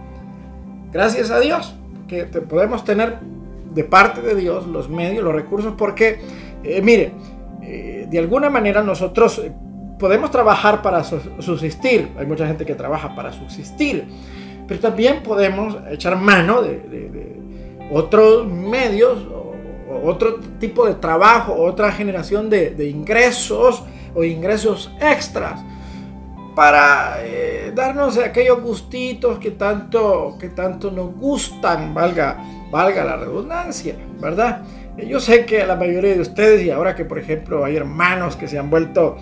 Gracias 0.92 1.30
a 1.30 1.40
Dios 1.40 1.76
que 2.08 2.26
podemos 2.26 2.84
tener 2.84 3.20
de 3.74 3.84
parte 3.84 4.22
de 4.22 4.34
Dios 4.34 4.66
los 4.66 4.90
medios, 4.90 5.24
los 5.24 5.36
recursos, 5.36 5.76
porque, 5.78 6.20
eh, 6.64 6.82
mire, 6.82 7.12
eh, 7.62 8.08
de 8.10 8.20
alguna 8.20 8.50
manera 8.50 8.82
nosotros 8.82 9.40
eh, 9.40 9.52
podemos 10.00 10.32
trabajar 10.32 10.82
para 10.82 11.04
subsistir. 11.04 12.10
Hay 12.18 12.26
mucha 12.26 12.48
gente 12.48 12.66
que 12.66 12.76
trabaja 12.76 13.16
para 13.16 13.34
subsistir, 13.34 14.08
pero 14.68 14.80
también 14.80 15.24
podemos 15.24 15.78
echar 15.90 16.16
mano 16.18 16.62
de, 16.62 17.38
otros 17.92 18.46
medios, 18.46 19.20
otro 20.04 20.40
tipo 20.60 20.86
de 20.86 20.96
trabajo, 20.96 21.54
otra 21.54 21.92
generación 21.92 22.50
de 22.50 22.90
ingresos 22.90 23.84
o 24.14 24.24
ingresos 24.24 24.92
extras 25.00 25.62
para 26.58 27.18
eh, 27.20 27.72
darnos 27.76 28.18
aquellos 28.18 28.60
gustitos 28.64 29.38
que 29.38 29.52
tanto, 29.52 30.38
que 30.40 30.50
tanto 30.50 30.90
nos 30.90 31.14
gustan, 31.14 31.94
valga, 31.94 32.44
valga 32.72 33.06
la 33.06 33.16
redundancia, 33.16 33.94
¿verdad? 34.20 34.64
Yo 34.98 35.20
sé 35.20 35.46
que 35.46 35.64
la 35.68 35.76
mayoría 35.76 36.16
de 36.16 36.22
ustedes, 36.22 36.64
y 36.64 36.72
ahora 36.72 36.96
que 36.96 37.06
por 37.06 37.20
ejemplo 37.20 37.64
hay 37.64 37.76
hermanos 37.76 38.36
que 38.36 38.48
se 38.48 38.58
han 38.58 38.72
vuelto 38.72 39.18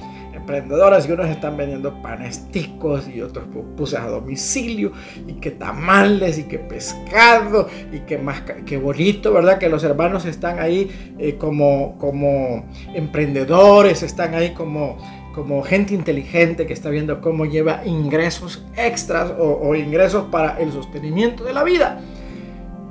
emprendedoras 0.46 1.10
y 1.10 1.12
unos 1.12 1.28
están 1.28 1.58
vendiendo 1.58 2.02
panesticos 2.04 3.10
y 3.10 3.20
otros 3.22 3.46
puse 3.76 3.98
a 3.98 4.06
domicilio 4.06 4.92
y 5.28 5.34
que 5.34 5.50
tamales 5.50 6.38
y 6.38 6.44
que 6.44 6.60
pescado 6.60 7.68
y 7.92 8.02
que 8.02 8.20
más 8.20 8.42
que 8.42 8.78
bonito, 8.78 9.34
¿verdad? 9.34 9.58
Que 9.58 9.70
los 9.70 9.84
hermanos 9.84 10.26
están 10.26 10.60
ahí 10.60 11.16
eh, 11.18 11.36
como, 11.38 11.98
como 11.98 12.66
emprendedores, 12.94 14.04
están 14.04 14.36
ahí 14.36 14.54
como, 14.54 14.98
como 15.34 15.64
gente 15.64 15.96
inteligente 15.96 16.68
que 16.68 16.74
está 16.74 16.90
viendo 16.90 17.22
cómo 17.22 17.46
lleva 17.46 17.82
ingresos 17.84 18.64
extras 18.78 19.34
o, 19.40 19.74
ingresos 19.76 20.26
para 20.32 20.62
el 20.62 20.72
sostenimiento 20.72 21.44
de 21.44 21.54
la 21.54 21.64
vida. 21.64 22.02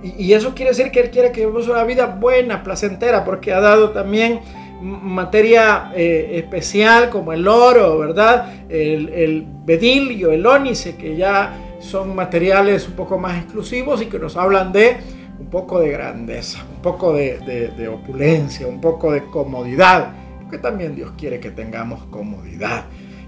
Y, 0.03 0.25
y 0.25 0.33
eso 0.35 0.55
quiere 0.57 0.73
decir 0.73 0.91
que 0.91 1.01
Él 1.01 1.11
quiere 1.11 1.31
que 1.31 1.47
vivamos 1.47 1.69
una 1.69 1.85
vida 1.85 2.07
buena, 2.07 2.65
placentera, 2.65 3.25
porque 3.25 3.53
ha 3.53 3.61
dado 3.61 3.91
también 3.91 4.41
materia 4.85 5.93
eh, 5.95 6.33
especial 6.35 7.11
como 7.11 7.33
el 7.33 7.47
oro, 7.49 7.99
¿verdad? 7.99 8.67
El, 8.69 9.09
el 9.09 9.47
bedilio, 9.65 10.31
el 10.31 10.47
ónice, 10.47 10.97
que 10.97 11.17
ya 11.17 11.77
son 11.81 12.15
materiales 12.15 12.89
un 12.89 12.95
poco 12.95 13.19
más 13.19 13.43
exclusivos 13.43 14.03
y 14.03 14.07
que 14.07 14.19
nos 14.19 14.37
hablan 14.37 14.73
de 14.73 14.97
un 15.39 15.47
poco 15.47 15.81
de 15.81 15.91
grandeza, 15.91 16.65
un 16.77 16.83
poco 16.83 17.13
de, 17.13 17.39
de 17.77 17.89
opulencia, 17.89 18.67
un 18.67 18.81
poco 18.81 19.13
de 19.13 19.25
comodidad, 19.25 20.13
porque 20.41 20.59
también 20.59 20.95
Dios 20.95 21.13
quiere 21.17 21.41
que 21.41 21.51
tengamos 21.51 22.05
comodidad 22.05 22.85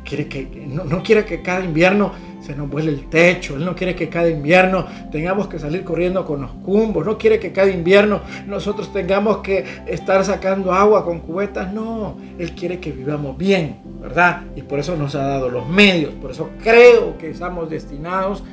quiere 0.06 0.28
que, 0.28 0.48
no, 0.66 1.02
quiere 1.02 1.24
que 1.24 1.42
cada 1.42 1.62
invierno 1.62 2.12
se 2.46 2.54
nos 2.54 2.70
vuele 2.70 2.92
el 2.92 3.08
techo, 3.08 3.56
Él 3.56 3.64
no 3.64 3.74
quiere 3.74 3.96
que 3.96 4.08
cada 4.08 4.30
invierno 4.30 4.86
tengamos 5.10 5.48
que 5.48 5.58
salir 5.58 5.82
corriendo 5.82 6.24
con 6.24 6.42
los 6.42 6.52
cumbos, 6.52 7.04
no 7.04 7.18
quiere 7.18 7.40
que 7.40 7.52
cada 7.52 7.68
invierno 7.68 8.20
nosotros 8.46 8.92
tengamos 8.92 9.38
que 9.38 9.64
estar 9.86 10.24
sacando 10.24 10.72
agua 10.72 11.04
con 11.04 11.18
cubetas, 11.18 11.72
no, 11.72 12.16
Él 12.38 12.52
quiere 12.52 12.78
que 12.78 12.92
vivamos 12.92 13.36
bien, 13.36 13.78
¿verdad? 14.00 14.42
Y 14.54 14.62
por 14.62 14.78
eso 14.78 14.96
nos 14.96 15.16
ha 15.16 15.26
dado 15.26 15.50
los 15.50 15.68
medios, 15.68 16.14
por 16.14 16.30
eso 16.30 16.50
creo 16.62 17.18
que 17.18 17.30
estamos 17.30 17.68
destinados 17.68 18.44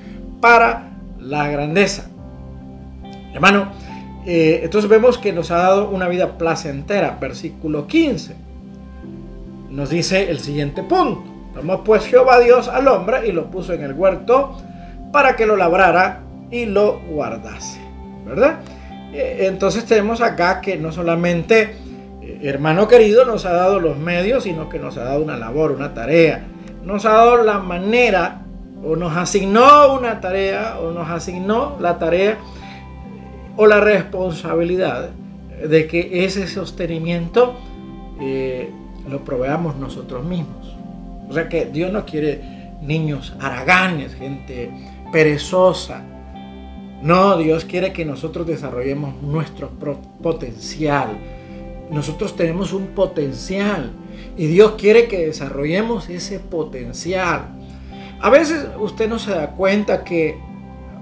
para 0.42 0.90
la 1.20 1.48
grandeza. 1.50 2.10
Hermano, 3.32 3.72
eh, 4.26 4.62
entonces 4.64 4.90
vemos 4.90 5.20
que 5.20 5.32
nos 5.34 5.52
ha 5.52 5.58
dado 5.58 5.90
una 5.90 6.08
vida 6.08 6.38
placentera, 6.40 7.18
versículo 7.22 7.86
15. 7.86 8.36
Nos 9.70 9.92
dice 9.92 10.32
el 10.32 10.40
siguiente 10.40 10.82
punto. 10.82 11.33
Tomó 11.54 11.84
pues 11.84 12.06
Jehová 12.06 12.40
Dios 12.40 12.68
al 12.68 12.88
hombre 12.88 13.28
y 13.28 13.32
lo 13.32 13.52
puso 13.52 13.74
en 13.74 13.84
el 13.84 13.94
huerto 13.94 14.58
para 15.12 15.36
que 15.36 15.46
lo 15.46 15.56
labrara 15.56 16.22
y 16.50 16.66
lo 16.66 17.00
guardase. 17.00 17.80
¿Verdad? 18.26 18.60
Eh, 19.14 19.46
entonces 19.48 19.86
tenemos 19.86 20.22
acá 20.22 20.60
que 20.62 20.78
no 20.78 20.92
solamente, 20.92 21.76
eh, 22.22 22.40
hermano 22.44 22.88
querido, 22.88 23.26
nos 23.26 23.46
ha 23.46 23.54
dado 23.54 23.80
los 23.80 23.98
medios, 23.98 24.44
sino 24.44 24.70
que 24.70 24.80
nos 24.80 24.98
ha 24.98 25.04
dado 25.04 25.22
una 25.22 25.38
labor, 25.38 25.72
una 25.72 25.94
tarea. 25.94 26.46
Nos 26.84 27.06
ha 27.06 27.12
dado 27.12 27.44
la 27.44 27.60
manera, 27.60 28.42
o 28.84 28.96
nos 28.96 29.16
asignó 29.16 29.94
una 29.94 30.20
tarea, 30.20 30.80
o 30.80 30.92
nos 30.92 31.10
asignó 31.10 31.78
la 31.80 32.00
tarea, 32.00 32.38
o 33.56 33.68
la 33.68 33.80
responsabilidad 33.80 35.12
de 35.64 35.88
que 35.88 36.26
ese 36.26 36.48
sostenimiento 36.48 37.56
eh, 38.20 38.72
lo 39.08 39.24
proveamos 39.24 39.76
nosotros 39.76 40.26
mismos. 40.26 40.62
O 41.30 41.34
sea 41.34 41.50
que 41.50 41.65
Dios 41.65 41.92
no 41.92 42.06
quiere 42.06 42.42
niños 42.82 43.36
haraganes, 43.39 44.15
gente 44.15 44.72
perezosa. 45.12 46.03
No, 47.01 47.38
Dios 47.38 47.65
quiere 47.65 47.92
que 47.92 48.06
nosotros 48.06 48.48
desarrollemos 48.48 49.22
nuestro 49.22 49.70
potencial. 50.22 51.18
Nosotros 51.92 52.36
tenemos 52.36 52.74
un 52.74 52.88
potencial 52.88 53.92
y 54.38 54.48
Dios 54.48 54.74
quiere 54.77 55.08
que 55.08 55.27
desarrollemos 55.27 56.10
ese 56.10 56.39
potencial. 56.39 57.50
A 58.22 58.30
veces 58.30 58.68
usted 58.80 59.10
no 59.10 59.20
se 59.20 59.32
da 59.32 59.51
cuenta 59.51 60.03
que 60.03 60.38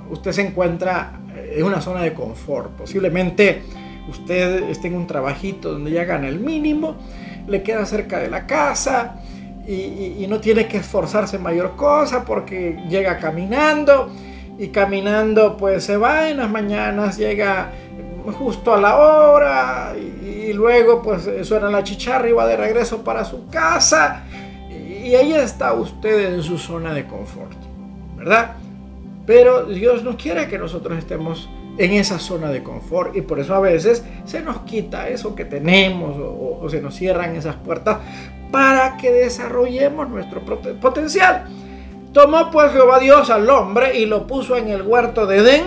usted 0.09 0.31
se 0.31 0.41
encuentra 0.41 1.21
en 1.35 1.63
una 1.63 1.81
zona 1.81 2.01
de 2.01 2.13
confort. 2.13 2.71
Posiblemente 2.71 3.61
usted 4.09 4.69
esté 4.69 4.87
en 4.87 4.95
un 4.95 5.07
trabajito 5.07 5.71
donde 5.71 5.91
ya 5.91 6.03
gana 6.03 6.27
el 6.27 6.39
mínimo, 6.39 6.95
le 7.47 7.63
queda 7.63 7.85
cerca 7.85 8.19
de 8.19 8.29
la 8.29 8.47
casa, 8.47 9.21
y, 9.67 10.25
no 10.27 10.39
tiene 10.39 10.67
que 10.67 10.77
esforzarse 10.77 11.37
mayor 11.37 11.75
cosa 11.75 12.25
porque 12.25 12.79
llega 12.89 13.17
caminando 13.17 14.09
y 14.57 14.69
caminando 14.69 15.57
pues 15.57 15.83
se 15.83 15.97
va 15.97 16.29
en 16.29 16.37
las 16.37 16.49
mañanas, 16.49 17.17
llega 17.17 17.71
justo 18.39 18.73
a 18.73 18.79
la 18.79 18.97
hora 18.97 19.93
y, 19.97 20.53
luego 20.53 21.01
pues 21.01 21.29
suena 21.43 21.69
la 21.69 21.83
chicharra 21.83 22.29
y 22.29 22.33
va 22.33 22.45
de 22.45 22.57
regreso 22.57 23.03
para 23.03 23.23
su 23.23 23.47
casa 23.47 24.23
y 24.69 25.15
ahí 25.15 25.33
está 25.33 25.73
usted 25.73 26.33
en 26.33 26.43
su 26.43 26.57
zona 26.57 26.93
de 26.93 27.07
confort, 27.07 27.57
¿verdad? 28.17 28.55
Pero 29.25 29.65
Dios 29.65 30.03
no 30.03 30.17
quiere 30.17 30.47
que 30.47 30.57
nosotros 30.57 30.97
estemos 30.97 31.49
en 31.83 31.93
esa 31.93 32.19
zona 32.19 32.50
de 32.51 32.63
confort 32.63 33.15
y 33.15 33.21
por 33.21 33.39
eso 33.39 33.55
a 33.55 33.59
veces 33.59 34.03
se 34.25 34.41
nos 34.41 34.59
quita 34.61 35.09
eso 35.09 35.35
que 35.35 35.45
tenemos 35.45 36.15
o 36.17 36.67
se 36.69 36.81
nos 36.81 36.95
cierran 36.95 37.35
esas 37.35 37.55
puertas 37.55 37.97
para 38.51 38.97
que 38.97 39.11
desarrollemos 39.11 40.09
nuestro 40.09 40.41
potencial. 40.79 41.45
Tomó 42.13 42.51
pues 42.51 42.73
Jehová 42.73 43.00
Dios 43.00 43.29
al 43.29 43.50
hombre 43.50 43.97
y 43.97 44.05
lo 44.05 44.27
puso 44.27 44.57
en 44.57 44.67
el 44.67 44.81
huerto 44.81 45.25
de 45.25 45.38
Edén 45.38 45.63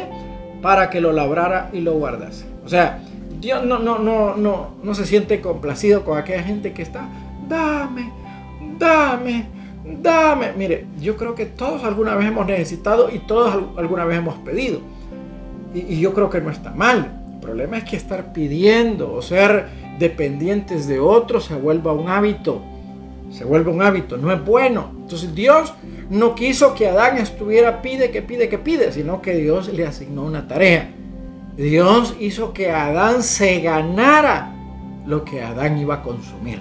para 0.61 0.91
que 0.91 1.01
lo 1.01 1.13
labrara 1.13 1.71
y 1.73 1.81
lo 1.81 1.95
guardase. 1.95 2.45
O 2.65 2.69
sea, 2.69 3.01
Dios 3.41 3.65
no, 3.65 3.79
no, 3.79 3.99
no, 3.99 4.37
no, 4.37 4.75
no 4.83 4.95
se 4.95 5.07
siente 5.07 5.41
complacido 5.41 6.05
con 6.05 6.19
aquella 6.19 6.43
gente 6.43 6.73
que 6.73 6.83
está, 6.83 7.09
dame, 7.49 8.13
dame, 8.79 9.47
dame. 10.03 10.53
Mire, 10.57 10.87
yo 11.01 11.17
creo 11.17 11.35
que 11.35 11.47
todos 11.47 11.83
alguna 11.85 12.15
vez 12.15 12.29
hemos 12.29 12.47
necesitado 12.47 13.11
y 13.11 13.21
todos 13.21 13.55
alguna 13.77 14.05
vez 14.05 14.19
hemos 14.19 14.37
pedido. 14.37 14.81
Y, 15.75 15.95
y 15.95 16.01
yo 16.01 16.15
creo 16.15 16.31
que 16.31 16.41
no 16.41 16.51
está 16.51 16.71
mal. 16.71 17.21
El 17.35 17.41
problema 17.41 17.77
es 17.77 17.85
que 17.85 17.97
estar 17.97 18.33
pidiendo 18.33 19.13
o 19.13 19.21
ser 19.21 19.67
dependientes 19.99 20.87
de 20.87 21.01
otros 21.01 21.45
se 21.45 21.55
vuelva 21.55 21.93
un 21.93 22.09
hábito 22.09 22.63
se 23.35 23.45
vuelve 23.45 23.71
un 23.73 23.83
hábito, 23.83 24.17
no 24.17 24.33
es 24.33 24.43
bueno. 24.45 24.93
Entonces 24.97 25.35
Dios 25.35 25.75
no 26.09 26.35
quiso 26.37 26.75
que 26.75 26.89
Adán 26.89 27.19
estuviera 27.19 27.83
pide, 27.83 28.11
que 28.11 28.23
pide, 28.23 28.49
que 28.49 28.59
pide, 28.59 28.93
sino 28.93 29.21
que 29.21 29.35
Dios 29.35 29.73
le 29.73 29.87
asignó 29.87 30.23
una 30.23 30.47
tarea. 30.47 30.91
Dios 31.57 32.17
hizo 32.21 32.53
que 32.53 32.71
Adán 32.71 33.23
se 33.23 33.61
ganara 33.61 34.53
lo 35.05 35.25
que 35.25 35.43
Adán 35.43 35.79
iba 35.79 35.97
a 35.97 36.03
consumir. 36.03 36.61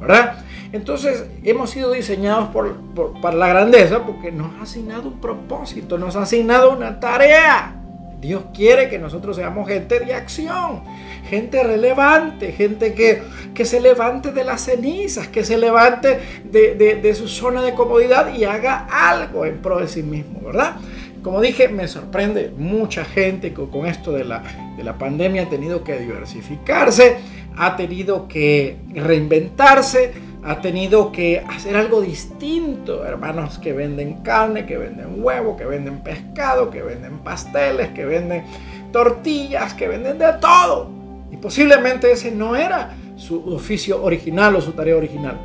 ¿Verdad? 0.00 0.44
Entonces 0.72 1.26
hemos 1.42 1.70
sido 1.70 1.92
diseñados 1.92 2.48
por, 2.48 2.74
para 3.20 3.36
la 3.36 3.48
grandeza 3.48 4.04
porque 4.04 4.32
nos 4.32 4.54
ha 4.54 4.62
asignado 4.62 5.08
un 5.08 5.20
propósito, 5.20 5.98
nos 5.98 6.16
ha 6.16 6.22
asignado 6.22 6.70
una 6.70 7.00
tarea. 7.00 7.74
Dios 8.20 8.46
quiere 8.52 8.88
que 8.88 8.98
nosotros 8.98 9.36
seamos 9.36 9.68
gente 9.68 10.00
de 10.00 10.12
acción, 10.12 10.82
gente 11.28 11.62
relevante, 11.62 12.52
gente 12.52 12.92
que, 12.92 13.22
que 13.54 13.64
se 13.64 13.80
levante 13.80 14.32
de 14.32 14.44
las 14.44 14.62
cenizas, 14.62 15.28
que 15.28 15.44
se 15.44 15.56
levante 15.56 16.18
de, 16.44 16.74
de, 16.74 17.14
su 17.14 17.28
zona 17.28 17.62
de 17.62 17.74
comodidad 17.74 18.34
y 18.34 18.44
haga 18.44 18.88
algo 18.90 19.46
en 19.46 19.58
pro 19.58 19.78
de 19.78 19.88
sí 19.88 20.02
mismo, 20.02 20.40
¿verdad? 20.40 20.76
Como 21.22 21.40
dije, 21.40 21.68
me 21.68 21.86
sorprende 21.86 22.52
mucha 22.56 23.04
gente 23.04 23.52
que 23.52 23.68
con 23.68 23.86
esto 23.86 24.12
de 24.12 24.24
la, 24.24 24.42
de 24.76 24.82
la 24.82 24.98
pandemia 24.98 25.42
ha 25.42 25.48
tenido 25.48 25.84
que 25.84 25.98
diversificarse, 25.98 27.16
ha 27.56 27.76
tenido 27.76 28.26
que 28.26 28.78
reinventarse, 28.94 30.12
ha 30.48 30.62
tenido 30.62 31.12
que 31.12 31.44
hacer 31.46 31.76
algo 31.76 32.00
distinto. 32.00 33.04
Hermanos 33.04 33.58
que 33.58 33.74
venden 33.74 34.22
carne, 34.22 34.64
que 34.64 34.78
venden 34.78 35.22
huevo, 35.22 35.58
que 35.58 35.66
venden 35.66 35.98
pescado, 35.98 36.70
que 36.70 36.80
venden 36.80 37.18
pasteles, 37.18 37.88
que 37.88 38.06
venden 38.06 38.44
tortillas, 38.90 39.74
que 39.74 39.88
venden 39.88 40.18
de 40.18 40.32
todo. 40.40 40.88
Y 41.30 41.36
posiblemente 41.36 42.10
ese 42.10 42.30
no 42.30 42.56
era 42.56 42.96
su 43.16 43.54
oficio 43.54 44.02
original 44.02 44.56
o 44.56 44.62
su 44.62 44.72
tarea 44.72 44.96
original. 44.96 45.38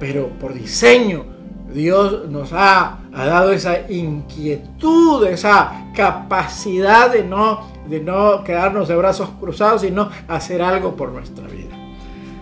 Pero 0.00 0.30
por 0.40 0.52
diseño, 0.52 1.24
Dios 1.72 2.28
nos 2.28 2.50
ha, 2.52 2.98
dado 3.12 3.52
esa 3.52 3.88
inquietud, 3.88 5.28
esa 5.28 5.92
capacidad 5.94 7.12
de 7.12 7.22
no, 7.22 7.68
de 7.88 8.00
no 8.00 8.42
quedarnos 8.42 8.88
de 8.88 8.96
brazos 8.96 9.30
cruzados, 9.38 9.82
sino 9.82 10.10
hacer 10.26 10.60
algo 10.60 10.96
por 10.96 11.12
nuestra 11.12 11.46
vida. 11.46 11.76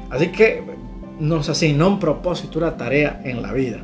Así 0.09 0.29
que 0.29 0.76
nos 1.19 1.49
asignó 1.49 1.89
un 1.89 1.99
propósito, 1.99 2.59
una 2.59 2.77
tarea 2.77 3.21
en 3.25 3.43
la 3.43 3.53
vida. 3.53 3.79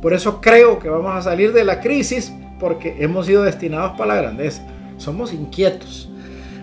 Por 0.00 0.12
eso 0.12 0.40
creo 0.40 0.78
que 0.78 0.88
vamos 0.88 1.14
a 1.14 1.22
salir 1.22 1.52
de 1.52 1.64
la 1.64 1.80
crisis 1.80 2.32
porque 2.60 2.96
hemos 3.00 3.26
sido 3.26 3.42
destinados 3.42 3.92
para 3.98 4.14
la 4.14 4.22
grandeza. 4.22 4.62
Somos 4.96 5.32
inquietos. 5.32 6.10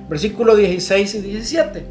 Versículo 0.10 0.55
16 0.55 1.15
y 1.15 1.22
17. 1.22 1.86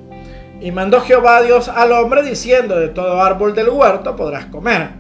Y 0.61 0.71
mandó 0.71 1.01
Jehová 1.01 1.39
a 1.39 1.43
Dios 1.43 1.69
al 1.69 1.93
hombre 1.93 2.23
diciendo, 2.23 2.79
de 2.79 2.89
todo 2.89 3.21
árbol 3.21 3.55
del 3.55 3.69
huerto 3.69 4.17
podrás 4.17 4.47
comer, 4.47 4.91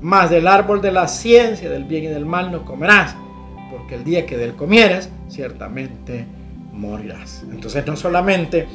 mas 0.00 0.30
del 0.30 0.46
árbol 0.46 0.80
de 0.80 0.92
la 0.92 1.08
ciencia 1.08 1.68
del 1.70 1.84
bien 1.84 2.04
y 2.04 2.08
del 2.08 2.26
mal 2.26 2.52
no 2.52 2.64
comerás, 2.64 3.16
porque 3.70 3.96
el 3.96 4.04
día 4.04 4.26
que 4.26 4.36
del 4.36 4.54
comieres, 4.54 5.10
ciertamente 5.28 6.26
morirás. 6.72 7.44
Entonces 7.50 7.86
no 7.86 7.96
solamente 7.96 8.68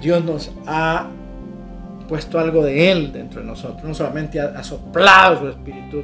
Dios 0.00 0.24
nos 0.24 0.52
ha 0.66 1.08
puesto 2.06 2.38
algo 2.38 2.64
de 2.64 2.90
Él 2.90 3.12
dentro 3.12 3.40
de 3.40 3.46
nosotros. 3.46 3.84
No 3.84 3.94
solamente 3.94 4.40
ha, 4.40 4.62
soplado 4.62 5.40
su 5.40 5.48
espíritu, 5.48 6.02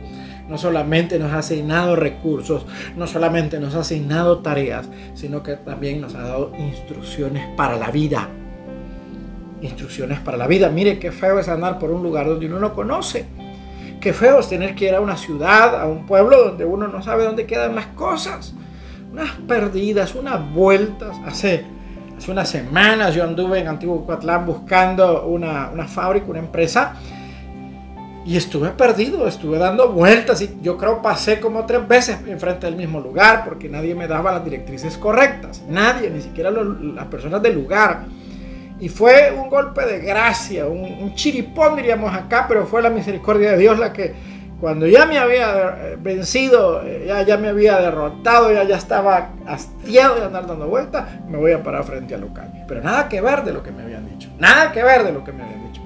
no 0.48 0.58
solamente 0.58 1.18
nos 1.18 1.32
ha 1.32 1.38
asignado 1.38 1.96
recursos, 1.96 2.66
no 2.96 3.06
solamente 3.06 3.58
nos 3.58 3.74
ha 3.74 3.80
asignado 3.80 4.38
tareas, 4.38 4.88
sino 5.14 5.42
que 5.42 5.56
también 5.56 6.00
nos 6.00 6.14
ha 6.14 6.22
dado 6.22 6.52
instrucciones 6.58 7.48
para 7.56 7.76
la 7.76 7.90
vida. 7.90 8.28
Instrucciones 9.60 10.18
para 10.20 10.36
la 10.36 10.46
vida. 10.46 10.68
Mire 10.70 10.98
qué 10.98 11.12
feo 11.12 11.38
es 11.38 11.48
andar 11.48 11.78
por 11.78 11.90
un 11.90 12.02
lugar 12.02 12.26
donde 12.26 12.46
uno 12.46 12.58
no 12.58 12.74
conoce. 12.74 13.26
Qué 14.00 14.12
feo 14.12 14.40
es 14.40 14.48
tener 14.48 14.74
que 14.74 14.86
ir 14.86 14.94
a 14.94 15.00
una 15.00 15.16
ciudad, 15.16 15.80
a 15.80 15.86
un 15.86 16.06
pueblo 16.06 16.46
donde 16.46 16.64
uno 16.64 16.88
no 16.88 17.02
sabe 17.02 17.24
dónde 17.24 17.46
quedan 17.46 17.76
las 17.76 17.86
cosas. 17.86 18.52
Unas 19.12 19.30
perdidas, 19.46 20.16
unas 20.16 20.52
vueltas. 20.52 21.16
Hace 21.24 21.64
Hace 22.22 22.30
unas 22.30 22.50
semanas 22.50 23.16
yo 23.16 23.24
anduve 23.24 23.58
en 23.58 23.66
Antiguo 23.66 24.06
Coatlán 24.06 24.46
buscando 24.46 25.26
una, 25.26 25.70
una 25.72 25.88
fábrica, 25.88 26.26
una 26.28 26.38
empresa. 26.38 26.94
Y 28.24 28.36
estuve 28.36 28.68
perdido, 28.68 29.26
estuve 29.26 29.58
dando 29.58 29.90
vueltas 29.90 30.40
y 30.40 30.56
yo 30.62 30.78
creo 30.78 31.02
pasé 31.02 31.40
como 31.40 31.66
tres 31.66 31.88
veces 31.88 32.18
enfrente 32.28 32.66
del 32.66 32.76
mismo 32.76 33.00
lugar 33.00 33.42
porque 33.44 33.68
nadie 33.68 33.96
me 33.96 34.06
daba 34.06 34.30
las 34.30 34.44
directrices 34.44 34.96
correctas. 34.98 35.64
Nadie, 35.68 36.10
ni 36.10 36.20
siquiera 36.20 36.52
las 36.52 37.06
personas 37.06 37.42
del 37.42 37.56
lugar. 37.56 38.04
Y 38.78 38.88
fue 38.88 39.36
un 39.36 39.50
golpe 39.50 39.84
de 39.84 39.98
gracia, 39.98 40.66
un, 40.66 40.78
un, 40.78 41.16
chiripón 41.16 41.74
diríamos 41.74 42.14
acá, 42.14 42.46
pero 42.46 42.66
fue 42.66 42.82
la 42.82 42.90
misericordia 42.90 43.50
de 43.50 43.58
Dios 43.58 43.76
la 43.80 43.92
que 43.92 44.14
cuando 44.62 44.86
ya 44.86 45.06
me 45.06 45.18
había 45.18 45.76
eh, 45.76 45.96
vencido, 46.00 46.84
eh, 46.84 47.06
ya, 47.08 47.22
ya 47.22 47.36
me 47.36 47.48
había 47.48 47.80
derrotado, 47.80 48.52
ya, 48.52 48.62
ya 48.62 48.76
estaba 48.76 49.30
hastiado 49.44 50.20
de 50.20 50.26
andar 50.26 50.46
dando 50.46 50.68
vueltas, 50.68 51.04
me 51.28 51.36
voy 51.36 51.50
a 51.50 51.64
parar 51.64 51.82
frente 51.82 52.14
al 52.14 52.20
local. 52.20 52.64
Pero 52.68 52.80
nada 52.80 53.08
que 53.08 53.20
ver 53.20 53.42
de 53.42 53.54
lo 53.54 53.64
que 53.64 53.72
me 53.72 53.82
habían 53.82 54.08
dicho. 54.08 54.30
Nada 54.38 54.70
que 54.70 54.84
ver 54.84 55.02
de 55.02 55.10
lo 55.10 55.24
que 55.24 55.32
me 55.32 55.42
habían 55.42 55.66
dicho. 55.66 55.82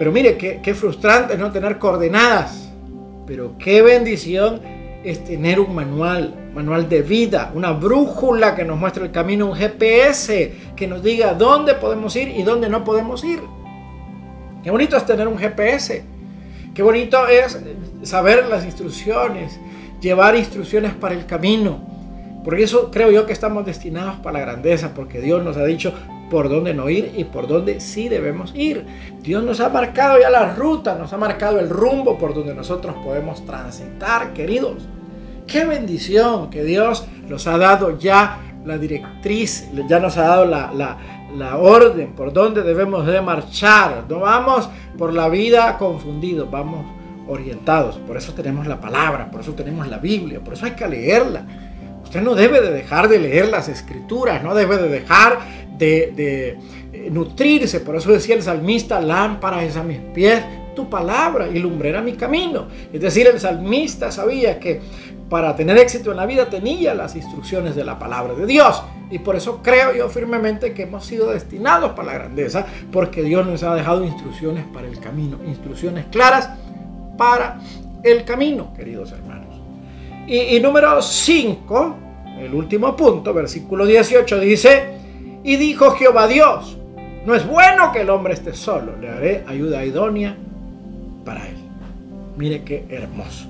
Pero 0.00 0.10
mire, 0.10 0.36
qué, 0.36 0.58
qué 0.60 0.74
frustrante 0.74 1.38
no 1.38 1.52
tener 1.52 1.78
coordenadas. 1.78 2.72
Pero 3.24 3.56
qué 3.56 3.82
bendición 3.82 4.60
es 5.04 5.22
tener 5.22 5.60
un 5.60 5.72
manual, 5.72 6.34
manual 6.52 6.88
de 6.88 7.02
vida, 7.02 7.52
una 7.54 7.70
brújula 7.70 8.56
que 8.56 8.64
nos 8.64 8.80
muestre 8.80 9.04
el 9.04 9.12
camino, 9.12 9.46
un 9.46 9.54
GPS 9.54 10.52
que 10.74 10.88
nos 10.88 11.04
diga 11.04 11.34
dónde 11.34 11.74
podemos 11.74 12.16
ir 12.16 12.30
y 12.30 12.42
dónde 12.42 12.68
no 12.68 12.82
podemos 12.82 13.22
ir. 13.22 13.38
Qué 14.64 14.72
bonito 14.72 14.96
es 14.96 15.06
tener 15.06 15.28
un 15.28 15.38
GPS 15.38 16.15
Qué 16.76 16.82
bonito 16.82 17.26
es 17.26 17.58
saber 18.02 18.48
las 18.48 18.66
instrucciones, 18.66 19.58
llevar 19.98 20.36
instrucciones 20.36 20.92
para 20.92 21.14
el 21.14 21.24
camino. 21.24 21.80
Por 22.44 22.60
eso 22.60 22.90
creo 22.90 23.10
yo 23.10 23.24
que 23.24 23.32
estamos 23.32 23.64
destinados 23.64 24.16
para 24.16 24.40
la 24.40 24.44
grandeza, 24.44 24.92
porque 24.94 25.22
Dios 25.22 25.42
nos 25.42 25.56
ha 25.56 25.64
dicho 25.64 25.94
por 26.30 26.50
dónde 26.50 26.74
no 26.74 26.90
ir 26.90 27.14
y 27.16 27.24
por 27.24 27.48
dónde 27.48 27.80
sí 27.80 28.10
debemos 28.10 28.54
ir. 28.54 28.84
Dios 29.22 29.42
nos 29.42 29.60
ha 29.60 29.70
marcado 29.70 30.20
ya 30.20 30.28
la 30.28 30.54
ruta, 30.54 30.96
nos 30.96 31.14
ha 31.14 31.16
marcado 31.16 31.58
el 31.60 31.70
rumbo 31.70 32.18
por 32.18 32.34
donde 32.34 32.54
nosotros 32.54 32.94
podemos 33.02 33.46
transitar, 33.46 34.34
queridos. 34.34 34.86
Qué 35.46 35.64
bendición 35.64 36.50
que 36.50 36.62
Dios 36.62 37.06
nos 37.26 37.46
ha 37.46 37.56
dado 37.56 37.98
ya 37.98 38.38
la 38.66 38.76
directriz, 38.76 39.66
ya 39.88 39.98
nos 39.98 40.18
ha 40.18 40.24
dado 40.24 40.44
la, 40.44 40.70
la 40.74 40.98
orden 41.56 42.12
por 42.12 42.32
donde 42.32 42.62
debemos 42.62 43.06
de 43.06 43.20
marchar. 43.20 44.04
No 44.08 44.20
vamos 44.20 44.68
por 44.96 45.12
la 45.12 45.28
vida 45.28 45.76
confundidos, 45.78 46.50
vamos 46.50 46.84
orientados. 47.28 47.96
Por 47.98 48.16
eso 48.16 48.32
tenemos 48.34 48.66
la 48.66 48.80
palabra, 48.80 49.30
por 49.30 49.40
eso 49.40 49.52
tenemos 49.52 49.88
la 49.88 49.98
Biblia, 49.98 50.40
por 50.40 50.54
eso 50.54 50.66
hay 50.66 50.72
que 50.72 50.88
leerla. 50.88 51.44
Usted 52.02 52.22
no 52.22 52.34
debe 52.34 52.60
de 52.60 52.70
dejar 52.70 53.08
de 53.08 53.18
leer 53.18 53.48
las 53.48 53.68
escrituras, 53.68 54.42
no 54.42 54.54
debe 54.54 54.76
de 54.76 54.88
dejar 54.88 55.38
de, 55.76 56.12
de 56.14 56.58
eh, 56.92 57.10
nutrirse. 57.10 57.80
Por 57.80 57.96
eso 57.96 58.12
decía 58.12 58.36
el 58.36 58.42
salmista, 58.42 59.00
lámpara 59.00 59.64
es 59.64 59.76
a 59.76 59.82
mis 59.82 59.98
pies 59.98 60.42
tu 60.76 60.88
palabra 60.88 61.48
y 61.48 61.58
lumbrera 61.58 62.00
mi 62.00 62.12
camino. 62.12 62.68
Es 62.92 63.00
decir, 63.00 63.26
el 63.26 63.40
salmista 63.40 64.12
sabía 64.12 64.60
que 64.60 64.80
para 65.28 65.56
tener 65.56 65.76
éxito 65.78 66.12
en 66.12 66.18
la 66.18 66.26
vida 66.26 66.48
tenía 66.48 66.94
las 66.94 67.16
instrucciones 67.16 67.74
de 67.74 67.84
la 67.84 67.98
palabra 67.98 68.34
de 68.34 68.46
Dios. 68.46 68.80
Y 69.10 69.18
por 69.18 69.34
eso 69.34 69.60
creo 69.62 69.92
yo 69.94 70.08
firmemente 70.08 70.72
que 70.72 70.84
hemos 70.84 71.04
sido 71.04 71.30
destinados 71.30 71.92
para 71.92 72.12
la 72.12 72.14
grandeza, 72.14 72.66
porque 72.92 73.22
Dios 73.22 73.44
nos 73.46 73.64
ha 73.64 73.74
dejado 73.74 74.04
instrucciones 74.04 74.64
para 74.72 74.86
el 74.86 75.00
camino, 75.00 75.38
instrucciones 75.46 76.06
claras 76.12 76.50
para 77.18 77.58
el 78.02 78.24
camino, 78.24 78.72
queridos 78.74 79.12
hermanos. 79.12 79.56
Y, 80.28 80.58
número 80.58 81.00
5, 81.00 81.96
el 82.40 82.52
último 82.52 82.96
punto, 82.96 83.32
versículo 83.32 83.86
18 83.86 84.40
dice, 84.40 84.84
y 85.44 85.56
dijo 85.56 85.92
Jehová 85.92 86.26
Dios, 86.26 86.78
no 87.24 87.34
es 87.34 87.46
bueno 87.46 87.92
que 87.92 88.00
el 88.00 88.10
hombre 88.10 88.34
esté 88.34 88.52
solo, 88.52 88.96
le 88.96 89.08
haré 89.08 89.44
ayuda 89.46 89.84
idónea 89.84 90.36
para 91.26 91.46
él. 91.46 91.56
Mire 92.38 92.62
qué 92.62 92.86
hermoso. 92.88 93.48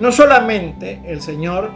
No 0.00 0.12
solamente 0.12 1.00
el 1.06 1.20
Señor 1.20 1.70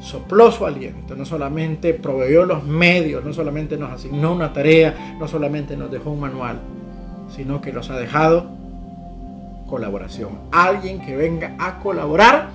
sopló 0.00 0.50
su 0.50 0.64
aliento, 0.64 1.14
no 1.14 1.26
solamente 1.26 1.92
proveyó 1.92 2.46
los 2.46 2.64
medios, 2.64 3.22
no 3.22 3.34
solamente 3.34 3.76
nos 3.76 3.90
asignó 3.92 4.32
una 4.32 4.52
tarea, 4.54 5.16
no 5.18 5.28
solamente 5.28 5.76
nos 5.76 5.90
dejó 5.90 6.10
un 6.10 6.20
manual, 6.20 6.58
sino 7.34 7.60
que 7.60 7.72
nos 7.72 7.90
ha 7.90 7.98
dejado 7.98 8.50
colaboración. 9.68 10.30
Alguien 10.52 11.00
que 11.00 11.16
venga 11.16 11.54
a 11.58 11.78
colaborar 11.80 12.48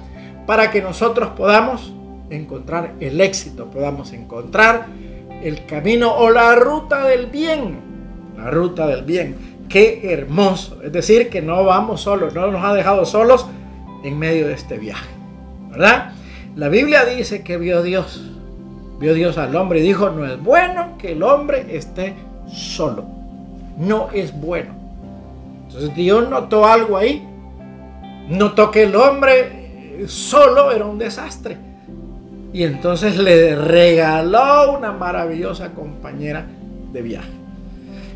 para 0.47 0.71
que 0.71 0.81
nosotros 0.81 1.29
podamos 1.29 1.93
encontrar 2.29 2.93
el 2.99 3.21
éxito, 3.21 3.69
podamos 3.69 4.11
encontrar 4.13 4.87
el 5.43 5.65
camino 5.65 6.15
o 6.15 6.29
la 6.29 6.55
ruta 6.55 7.05
del 7.05 7.27
bien. 7.27 7.77
La 8.37 8.49
ruta 8.49 8.87
del 8.87 9.03
bien. 9.03 9.54
Qué 9.69 10.13
hermoso. 10.13 10.81
Es 10.83 10.91
decir, 10.91 11.29
que 11.29 11.41
no 11.41 11.63
vamos 11.63 12.01
solos, 12.01 12.33
no 12.33 12.51
nos 12.51 12.63
ha 12.63 12.73
dejado 12.73 13.05
solos 13.05 13.47
en 14.03 14.19
medio 14.19 14.47
de 14.47 14.53
este 14.53 14.77
viaje. 14.77 15.09
¿Verdad? 15.71 16.11
La 16.55 16.69
Biblia 16.69 17.03
dice 17.05 17.43
que 17.43 17.57
vio 17.57 17.81
Dios, 17.83 18.31
vio 18.99 19.13
Dios 19.13 19.37
al 19.37 19.55
hombre 19.55 19.79
y 19.79 19.83
dijo, 19.83 20.09
no 20.09 20.25
es 20.25 20.41
bueno 20.41 20.97
que 20.97 21.11
el 21.11 21.23
hombre 21.23 21.75
esté 21.75 22.13
solo. 22.47 23.03
No 23.77 24.09
es 24.13 24.39
bueno. 24.39 24.73
Entonces 25.67 25.93
Dios 25.95 26.29
notó 26.29 26.65
algo 26.65 26.97
ahí. 26.97 27.27
Notó 28.29 28.71
que 28.71 28.83
el 28.83 28.95
hombre 28.95 30.05
solo 30.07 30.71
era 30.71 30.85
un 30.85 30.97
desastre. 30.97 31.57
y 32.53 32.63
entonces 32.63 33.17
le 33.17 33.53
regaló 33.53 34.77
una 34.77 34.93
maravillosa 34.93 35.71
compañera 35.71 36.45
de 36.93 37.01
viaje. 37.01 37.29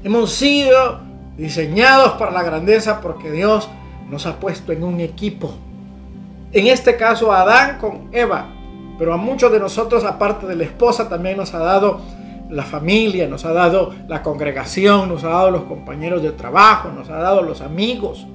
Hemos 0.01 0.31
sido 0.31 1.08
diseñados 1.39 2.13
para 2.13 2.31
la 2.31 2.43
grandeza 2.43 2.99
porque 3.01 3.31
Dios 3.31 3.69
nos 4.09 4.25
ha 4.25 4.39
puesto 4.39 4.71
en 4.71 4.83
un 4.83 4.99
equipo. 4.99 5.53
En 6.51 6.67
este 6.67 6.97
caso 6.97 7.31
Adán 7.31 7.77
con 7.79 8.09
Eva, 8.11 8.47
pero 8.97 9.13
a 9.13 9.17
muchos 9.17 9.51
de 9.51 9.59
nosotros, 9.59 10.03
aparte 10.03 10.45
de 10.45 10.55
la 10.55 10.65
esposa, 10.65 11.07
también 11.07 11.37
nos 11.37 11.53
ha 11.53 11.59
dado 11.59 12.01
la 12.49 12.63
familia, 12.63 13.27
nos 13.27 13.45
ha 13.45 13.53
dado 13.53 13.93
la 14.07 14.21
congregación, 14.21 15.07
nos 15.07 15.23
ha 15.23 15.29
dado 15.29 15.51
los 15.51 15.63
compañeros 15.63 16.21
de 16.21 16.31
trabajo, 16.31 16.89
nos 16.89 17.09
ha 17.09 17.17
dado 17.17 17.41
los 17.41 17.61
amigos, 17.61 18.27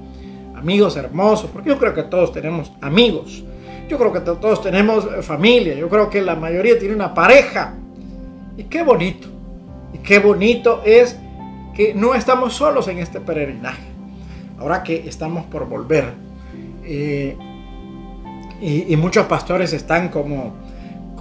amigos 0.55 0.95
hermosos, 0.95 1.51
porque 1.51 1.69
yo 1.69 1.77
creo 1.77 1.93
que 1.93 2.03
todos 2.03 2.31
tenemos 2.31 2.71
amigos, 2.81 3.43
yo 3.87 3.99
creo 3.99 4.11
que 4.11 4.21
todos 4.21 4.63
tenemos 4.63 5.05
eh, 5.05 5.21
familia, 5.21 5.75
yo 5.75 5.89
creo 5.89 6.09
que 6.09 6.21
la 6.21 6.35
mayoría 6.35 6.79
tiene 6.79 6.95
una 6.95 7.13
pareja. 7.13 7.75
Y 8.57 8.63
qué 8.63 8.81
bonito, 8.83 9.27
y 9.93 9.99
qué 9.99 10.17
bonito 10.17 10.81
es 10.85 11.19
que 11.75 11.93
no 11.93 12.15
estamos 12.15 12.53
solos 12.53 12.87
en 12.87 12.99
este 12.99 13.19
peregrinaje, 13.19 13.83
ahora 14.57 14.81
que 14.81 15.07
estamos 15.07 15.45
por 15.45 15.67
volver. 15.67 16.13
Eh, 16.83 17.37
y, 18.61 18.95
muchos 18.95 19.25
pastores 19.25 19.73
están 19.73 20.07
como, 20.09 20.53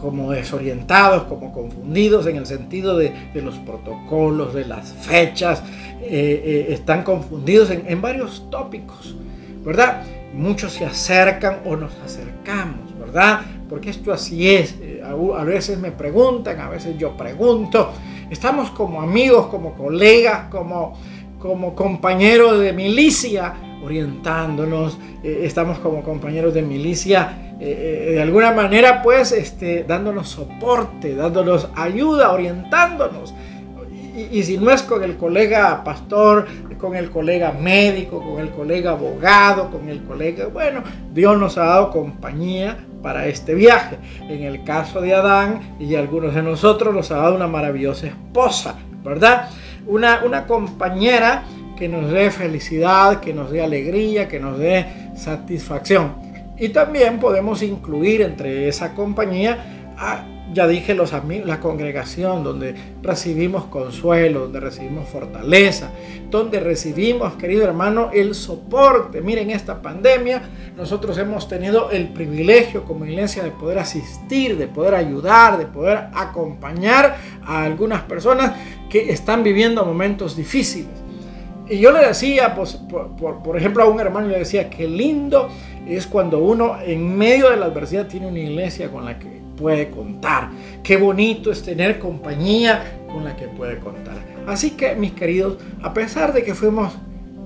como 0.00 0.30
desorientados, 0.30 1.24
como 1.24 1.52
confundidos 1.52 2.26
en 2.26 2.36
el 2.36 2.46
sentido 2.46 2.96
de, 2.96 3.12
los 3.34 3.56
protocolos, 3.56 4.54
de 4.54 4.64
las 4.64 4.92
fechas, 4.92 5.62
eh, 6.00 6.42
eh, 6.44 6.66
están 6.70 7.02
confundidos 7.02 7.70
en, 7.70 8.00
varios 8.00 8.48
tópicos, 8.50 9.16
¿verdad? 9.64 10.04
Muchos 10.32 10.72
se 10.72 10.84
acercan 10.84 11.60
o 11.64 11.76
nos 11.76 11.92
acercamos, 12.04 12.96
¿verdad? 12.98 13.40
Porque 13.68 13.90
esto 13.90 14.12
así 14.12 14.48
es. 14.48 14.76
A 15.04 15.44
veces 15.44 15.78
me 15.78 15.90
preguntan, 15.90 16.60
a 16.60 16.68
veces 16.68 16.96
yo 16.96 17.16
pregunto. 17.16 17.92
Estamos 18.34 18.70
como 18.70 19.00
amigos, 19.00 19.46
como 19.46 19.74
colegas, 19.74 20.48
como, 20.50 20.98
como 21.38 21.76
compañeros 21.76 22.58
de 22.58 22.72
milicia, 22.72 23.54
orientándonos, 23.84 24.98
eh, 25.22 25.42
estamos 25.44 25.78
como 25.78 26.02
compañeros 26.02 26.52
de 26.52 26.62
milicia, 26.62 27.54
eh, 27.60 28.08
eh, 28.08 28.12
de 28.14 28.22
alguna 28.22 28.50
manera 28.50 29.02
pues 29.04 29.30
este, 29.30 29.84
dándonos 29.84 30.30
soporte, 30.30 31.14
dándonos 31.14 31.68
ayuda, 31.76 32.32
orientándonos. 32.32 33.32
Y, 34.16 34.36
y, 34.36 34.42
si 34.42 34.58
no 34.58 34.72
es 34.72 34.82
con 34.82 35.04
el 35.04 35.16
colega 35.16 35.84
pastor, 35.84 36.48
con 36.76 36.96
el 36.96 37.10
colega 37.10 37.52
médico, 37.52 38.20
con 38.20 38.40
el 38.40 38.50
colega 38.50 38.90
abogado, 38.90 39.70
con 39.70 39.88
el 39.88 40.02
colega, 40.02 40.48
bueno, 40.48 40.82
Dios 41.12 41.38
nos 41.38 41.56
ha 41.56 41.66
dado 41.66 41.92
compañía 41.92 42.78
para 43.04 43.26
este 43.26 43.54
viaje. 43.54 43.98
En 44.22 44.42
el 44.42 44.64
caso 44.64 45.02
de 45.02 45.14
Adán 45.14 45.76
y 45.78 45.94
algunos 45.94 46.34
de 46.34 46.42
nosotros 46.42 46.94
nos 46.94 47.10
ha 47.10 47.18
dado 47.18 47.36
una 47.36 47.46
maravillosa 47.46 48.06
esposa, 48.06 48.76
¿verdad? 49.04 49.50
Una, 49.86 50.22
una 50.24 50.46
compañera 50.46 51.44
que 51.76 51.86
nos 51.86 52.10
dé 52.10 52.30
felicidad, 52.30 53.20
que 53.20 53.34
nos 53.34 53.50
dé 53.50 53.62
alegría, 53.62 54.26
que 54.26 54.40
nos 54.40 54.58
dé 54.58 54.86
satisfacción. 55.16 56.14
Y 56.58 56.70
también 56.70 57.18
podemos 57.18 57.62
incluir 57.62 58.22
entre 58.22 58.68
esa 58.68 58.94
compañía, 58.94 59.92
a, 59.98 60.24
ya 60.52 60.66
dije, 60.66 60.94
los 60.94 61.12
amigos, 61.12 61.46
la 61.48 61.60
congregación, 61.60 62.44
donde 62.44 62.74
recibimos 63.02 63.64
consuelo, 63.64 64.40
donde 64.40 64.60
recibimos 64.60 65.08
fortaleza, 65.08 65.90
donde 66.30 66.60
recibimos, 66.60 67.34
querido 67.34 67.64
hermano, 67.64 68.10
el 68.12 68.34
soporte. 68.34 69.20
Miren, 69.20 69.50
esta 69.50 69.80
pandemia 69.80 70.42
nosotros 70.76 71.16
hemos 71.18 71.48
tenido 71.48 71.90
el 71.90 72.08
privilegio 72.08 72.84
como 72.84 73.06
iglesia 73.06 73.42
de 73.42 73.50
poder 73.50 73.78
asistir, 73.78 74.58
de 74.58 74.66
poder 74.66 74.94
ayudar, 74.94 75.58
de 75.58 75.66
poder 75.66 76.08
acompañar 76.14 77.16
a 77.44 77.62
algunas 77.62 78.02
personas 78.02 78.52
que 78.90 79.10
están 79.10 79.42
viviendo 79.42 79.84
momentos 79.84 80.36
difíciles. 80.36 81.03
Y 81.68 81.78
yo 81.78 81.92
le 81.92 82.06
decía, 82.06 82.54
pues, 82.54 82.78
por, 83.18 83.56
ejemplo, 83.56 83.82
a 83.82 83.88
un 83.88 83.98
hermano 83.98 84.28
le 84.28 84.38
decía, 84.38 84.68
qué 84.68 84.86
lindo 84.86 85.48
es 85.86 86.06
cuando 86.06 86.38
uno 86.38 86.76
en 86.84 87.16
medio 87.16 87.50
de 87.50 87.56
la 87.56 87.66
adversidad 87.66 88.06
tiene 88.06 88.26
una 88.26 88.38
iglesia 88.38 88.90
con 88.90 89.04
la 89.04 89.18
que 89.18 89.40
puede 89.56 89.90
contar. 89.90 90.50
Qué 90.82 90.96
bonito 90.96 91.50
es 91.50 91.62
tener 91.62 91.98
compañía 91.98 93.00
con 93.10 93.24
la 93.24 93.34
que 93.34 93.48
puede 93.48 93.78
contar. 93.78 94.16
Así 94.46 94.72
que, 94.72 94.94
mis 94.94 95.12
queridos, 95.12 95.56
a 95.82 95.94
pesar 95.94 96.32
de 96.34 96.44
que 96.44 96.54
fuimos 96.54 96.92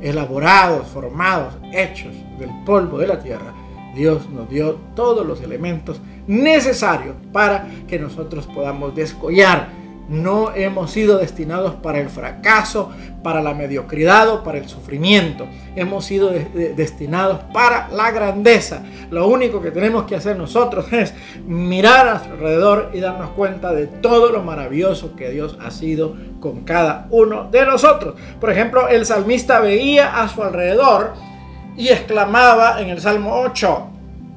elaborados, 0.00 0.88
formados, 0.88 1.54
hechos 1.72 2.14
del 2.38 2.50
polvo 2.64 2.98
de 2.98 3.06
la 3.06 3.20
tierra, 3.20 3.54
Dios 3.94 4.28
nos 4.30 4.48
dio 4.48 4.78
todos 4.94 5.26
los 5.26 5.42
elementos 5.42 6.00
necesarios 6.26 7.14
para 7.32 7.68
que 7.86 7.98
nosotros 7.98 8.46
podamos 8.46 8.94
descollar 8.94 9.77
no 10.08 10.54
hemos 10.54 10.90
sido 10.90 11.18
destinados 11.18 11.74
para 11.74 12.00
el 12.00 12.08
fracaso, 12.08 12.90
para 13.22 13.42
la 13.42 13.54
mediocridad 13.54 14.28
o 14.30 14.42
para 14.42 14.58
el 14.58 14.68
sufrimiento. 14.68 15.46
Hemos 15.76 16.06
sido 16.06 16.30
destinados 16.30 17.40
para 17.52 17.88
la 17.90 18.10
grandeza. 18.10 18.82
Lo 19.10 19.28
único 19.28 19.60
que 19.60 19.70
tenemos 19.70 20.04
que 20.04 20.16
hacer 20.16 20.36
nosotros 20.36 20.86
es 20.92 21.14
mirar 21.46 22.08
alrededor 22.08 22.90
y 22.94 23.00
darnos 23.00 23.30
cuenta 23.30 23.72
de 23.72 23.86
todo 23.86 24.30
lo 24.30 24.42
maravilloso 24.42 25.14
que 25.14 25.30
Dios 25.30 25.58
ha 25.60 25.70
sido 25.70 26.16
con 26.40 26.64
cada 26.64 27.06
uno 27.10 27.48
de 27.50 27.66
nosotros. 27.66 28.14
Por 28.40 28.50
ejemplo, 28.50 28.88
el 28.88 29.04
salmista 29.04 29.60
veía 29.60 30.22
a 30.22 30.28
su 30.28 30.42
alrededor 30.42 31.12
y 31.76 31.88
exclamaba 31.88 32.80
en 32.80 32.88
el 32.88 33.00
Salmo 33.00 33.40
8, 33.40 33.86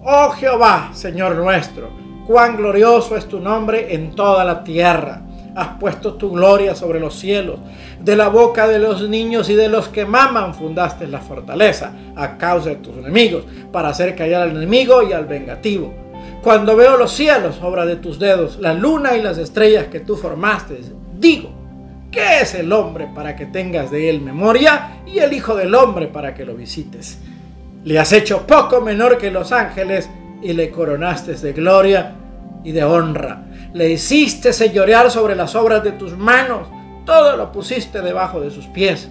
Oh 0.04 0.32
Jehová, 0.32 0.90
Señor 0.94 1.36
nuestro, 1.36 1.90
cuán 2.28 2.58
glorioso 2.58 3.16
es 3.16 3.28
tu 3.28 3.40
nombre 3.40 3.94
en 3.94 4.16
toda 4.16 4.44
la 4.44 4.64
tierra 4.64 5.22
has 5.56 5.80
puesto 5.80 6.14
tu 6.14 6.32
gloria 6.32 6.76
sobre 6.76 7.00
los 7.00 7.16
cielos. 7.16 7.60
De 8.00 8.16
la 8.16 8.30
boca 8.30 8.68
de 8.68 8.80
los 8.80 9.08
niños 9.08 9.50
y 9.50 9.56
de 9.56 9.70
los 9.70 9.90
que 9.90 10.06
maman 10.06 10.54
fundaste 10.54 11.08
la 11.08 11.20
fortaleza 11.20 11.94
a 12.16 12.38
causa 12.38 12.70
de 12.70 12.76
tus 12.78 12.98
enemigos, 12.98 13.44
para 13.72 13.90
hacer 13.90 14.16
callar 14.16 14.44
al 14.44 14.52
enemigo 14.52 15.04
y 15.04 15.14
al 15.14 15.26
vengativo. 15.26 15.94
Cuando 16.42 16.76
veo 16.76 16.98
los 16.98 17.12
cielos, 17.12 17.60
obra 17.62 17.86
de 17.86 17.98
tus 17.98 18.18
dedos, 18.18 18.58
la 18.60 18.74
luna 18.74 19.16
y 19.16 19.22
las 19.22 19.38
estrellas 19.38 19.88
que 19.88 20.00
tú 20.00 20.16
formaste, 20.16 20.80
digo, 21.18 21.52
¿qué 22.10 22.42
es 22.42 22.56
el 22.56 22.74
hombre 22.74 23.08
para 23.14 23.36
que 23.36 23.46
tengas 23.46 23.92
de 23.92 24.10
él 24.10 24.22
memoria 24.22 25.02
y 25.06 25.20
el 25.20 25.34
Hijo 25.34 25.56
del 25.56 25.76
hombre 25.76 26.08
para 26.08 26.34
que 26.34 26.46
lo 26.46 26.56
visites? 26.56 27.20
Le 27.84 28.00
has 28.00 28.12
hecho 28.12 28.46
poco 28.48 28.82
menor 28.82 29.18
que 29.18 29.32
los 29.32 29.52
ángeles 29.52 30.10
y 30.42 30.54
le 30.54 30.72
coronaste 30.72 31.36
de 31.36 31.54
gloria 31.54 32.16
y 32.64 32.72
de 32.72 32.84
honra. 32.84 33.44
Le 33.74 33.90
hiciste 33.90 34.54
señorear 34.54 35.10
sobre 35.10 35.36
las 35.36 35.56
obras 35.56 35.84
de 35.84 35.92
tus 35.92 36.18
manos. 36.18 36.68
Todo 37.06 37.38
lo 37.38 37.52
pusiste 37.52 38.02
debajo 38.02 38.42
de 38.42 38.52
sus 38.52 38.68
pies. 38.68 39.10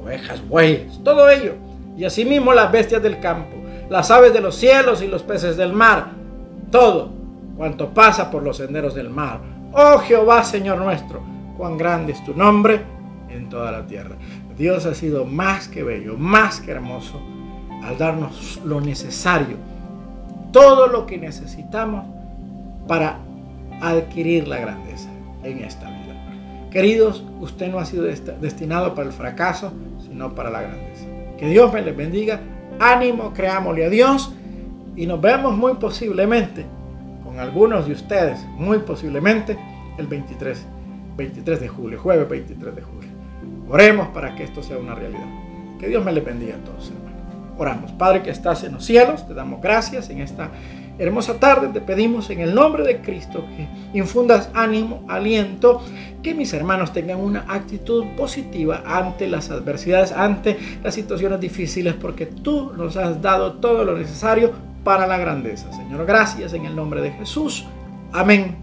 Ovejas, 0.00 0.46
bueyes, 0.46 1.00
todo 1.02 1.28
ello. 1.30 1.54
Y 1.96 2.04
asimismo 2.04 2.52
las 2.52 2.72
bestias 2.72 3.02
del 3.02 3.20
campo, 3.20 3.56
las 3.88 4.10
aves 4.10 4.32
de 4.32 4.40
los 4.40 4.54
cielos 4.56 5.02
y 5.02 5.06
los 5.06 5.22
peces 5.22 5.56
del 5.56 5.72
mar. 5.72 6.10
Todo 6.70 7.10
cuanto 7.56 7.92
pasa 7.92 8.30
por 8.30 8.42
los 8.42 8.56
senderos 8.56 8.94
del 8.94 9.10
mar. 9.10 9.40
Oh 9.72 9.98
Jehová, 9.98 10.44
Señor 10.44 10.78
nuestro, 10.78 11.22
cuán 11.56 11.78
grande 11.78 12.12
es 12.12 12.24
tu 12.24 12.34
nombre 12.34 12.82
en 13.30 13.48
toda 13.48 13.72
la 13.72 13.86
tierra. 13.86 14.16
Dios 14.56 14.86
ha 14.86 14.94
sido 14.94 15.24
más 15.24 15.68
que 15.68 15.82
bello, 15.82 16.16
más 16.16 16.60
que 16.60 16.72
hermoso, 16.72 17.20
al 17.82 17.96
darnos 17.96 18.60
lo 18.64 18.80
necesario, 18.80 19.56
todo 20.52 20.86
lo 20.86 21.06
que 21.06 21.18
necesitamos 21.18 22.04
para 22.86 23.18
adquirir 23.90 24.48
la 24.48 24.58
grandeza 24.58 25.08
en 25.42 25.58
esta 25.64 25.88
vida. 25.88 26.02
Queridos, 26.70 27.24
usted 27.40 27.70
no 27.70 27.78
ha 27.78 27.84
sido 27.84 28.04
destinado 28.04 28.94
para 28.94 29.06
el 29.06 29.12
fracaso, 29.12 29.72
sino 30.00 30.34
para 30.34 30.50
la 30.50 30.62
grandeza. 30.62 31.04
Que 31.36 31.48
Dios 31.48 31.72
me 31.72 31.82
les 31.82 31.94
bendiga. 31.94 32.40
Ánimo, 32.78 33.32
creámosle 33.34 33.84
a 33.84 33.90
Dios 33.90 34.32
y 34.96 35.06
nos 35.06 35.20
vemos 35.20 35.56
muy 35.56 35.74
posiblemente 35.74 36.64
con 37.22 37.38
algunos 37.38 37.86
de 37.86 37.92
ustedes, 37.92 38.38
muy 38.56 38.78
posiblemente 38.78 39.58
el 39.98 40.06
23, 40.06 40.66
23 41.16 41.60
de 41.60 41.68
julio, 41.68 42.00
jueves 42.00 42.28
23 42.28 42.74
de 42.74 42.82
julio. 42.82 43.10
Oremos 43.68 44.08
para 44.08 44.34
que 44.34 44.44
esto 44.44 44.62
sea 44.62 44.78
una 44.78 44.94
realidad. 44.94 45.26
Que 45.78 45.88
Dios 45.88 46.04
me 46.04 46.12
les 46.12 46.24
bendiga 46.24 46.56
a 46.56 46.58
todos, 46.58 46.90
hermanos. 46.90 47.22
Oramos. 47.58 47.92
Padre 47.92 48.22
que 48.22 48.30
estás 48.30 48.64
en 48.64 48.72
los 48.72 48.84
cielos, 48.84 49.26
te 49.26 49.34
damos 49.34 49.60
gracias 49.60 50.10
en 50.10 50.20
esta 50.20 50.50
hermosa 50.98 51.38
tarde 51.40 51.68
te 51.68 51.80
pedimos 51.80 52.30
en 52.30 52.40
el 52.40 52.54
nombre 52.54 52.84
de 52.84 53.00
Cristo 53.00 53.44
que 53.56 53.68
infundas 53.98 54.50
ánimo, 54.54 55.04
aliento, 55.08 55.82
que 56.22 56.34
mis 56.34 56.52
hermanos 56.52 56.92
tengan 56.92 57.20
una 57.20 57.44
actitud 57.48 58.04
positiva 58.16 58.82
ante 58.86 59.26
las 59.26 59.50
adversidades, 59.50 60.12
ante 60.12 60.58
las 60.82 60.94
situaciones 60.94 61.40
difíciles, 61.40 61.94
porque 61.94 62.26
tú 62.26 62.72
nos 62.76 62.96
has 62.96 63.20
dado 63.20 63.54
todo 63.54 63.84
lo 63.84 63.96
necesario 63.96 64.52
para 64.84 65.06
la 65.06 65.18
grandeza. 65.18 65.72
Señor, 65.72 66.06
gracias 66.06 66.52
en 66.52 66.66
el 66.66 66.76
nombre 66.76 67.00
de 67.00 67.12
Jesús. 67.12 67.66
Amén 68.12 68.56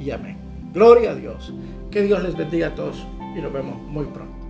y 0.00 0.10
amén. 0.10 0.36
Gloria 0.72 1.12
a 1.12 1.14
Dios. 1.14 1.52
Que 1.90 2.02
Dios 2.02 2.22
les 2.22 2.36
bendiga 2.36 2.68
a 2.68 2.74
todos 2.74 3.06
y 3.36 3.40
nos 3.40 3.52
vemos 3.52 3.80
muy 3.82 4.06
pronto. 4.06 4.43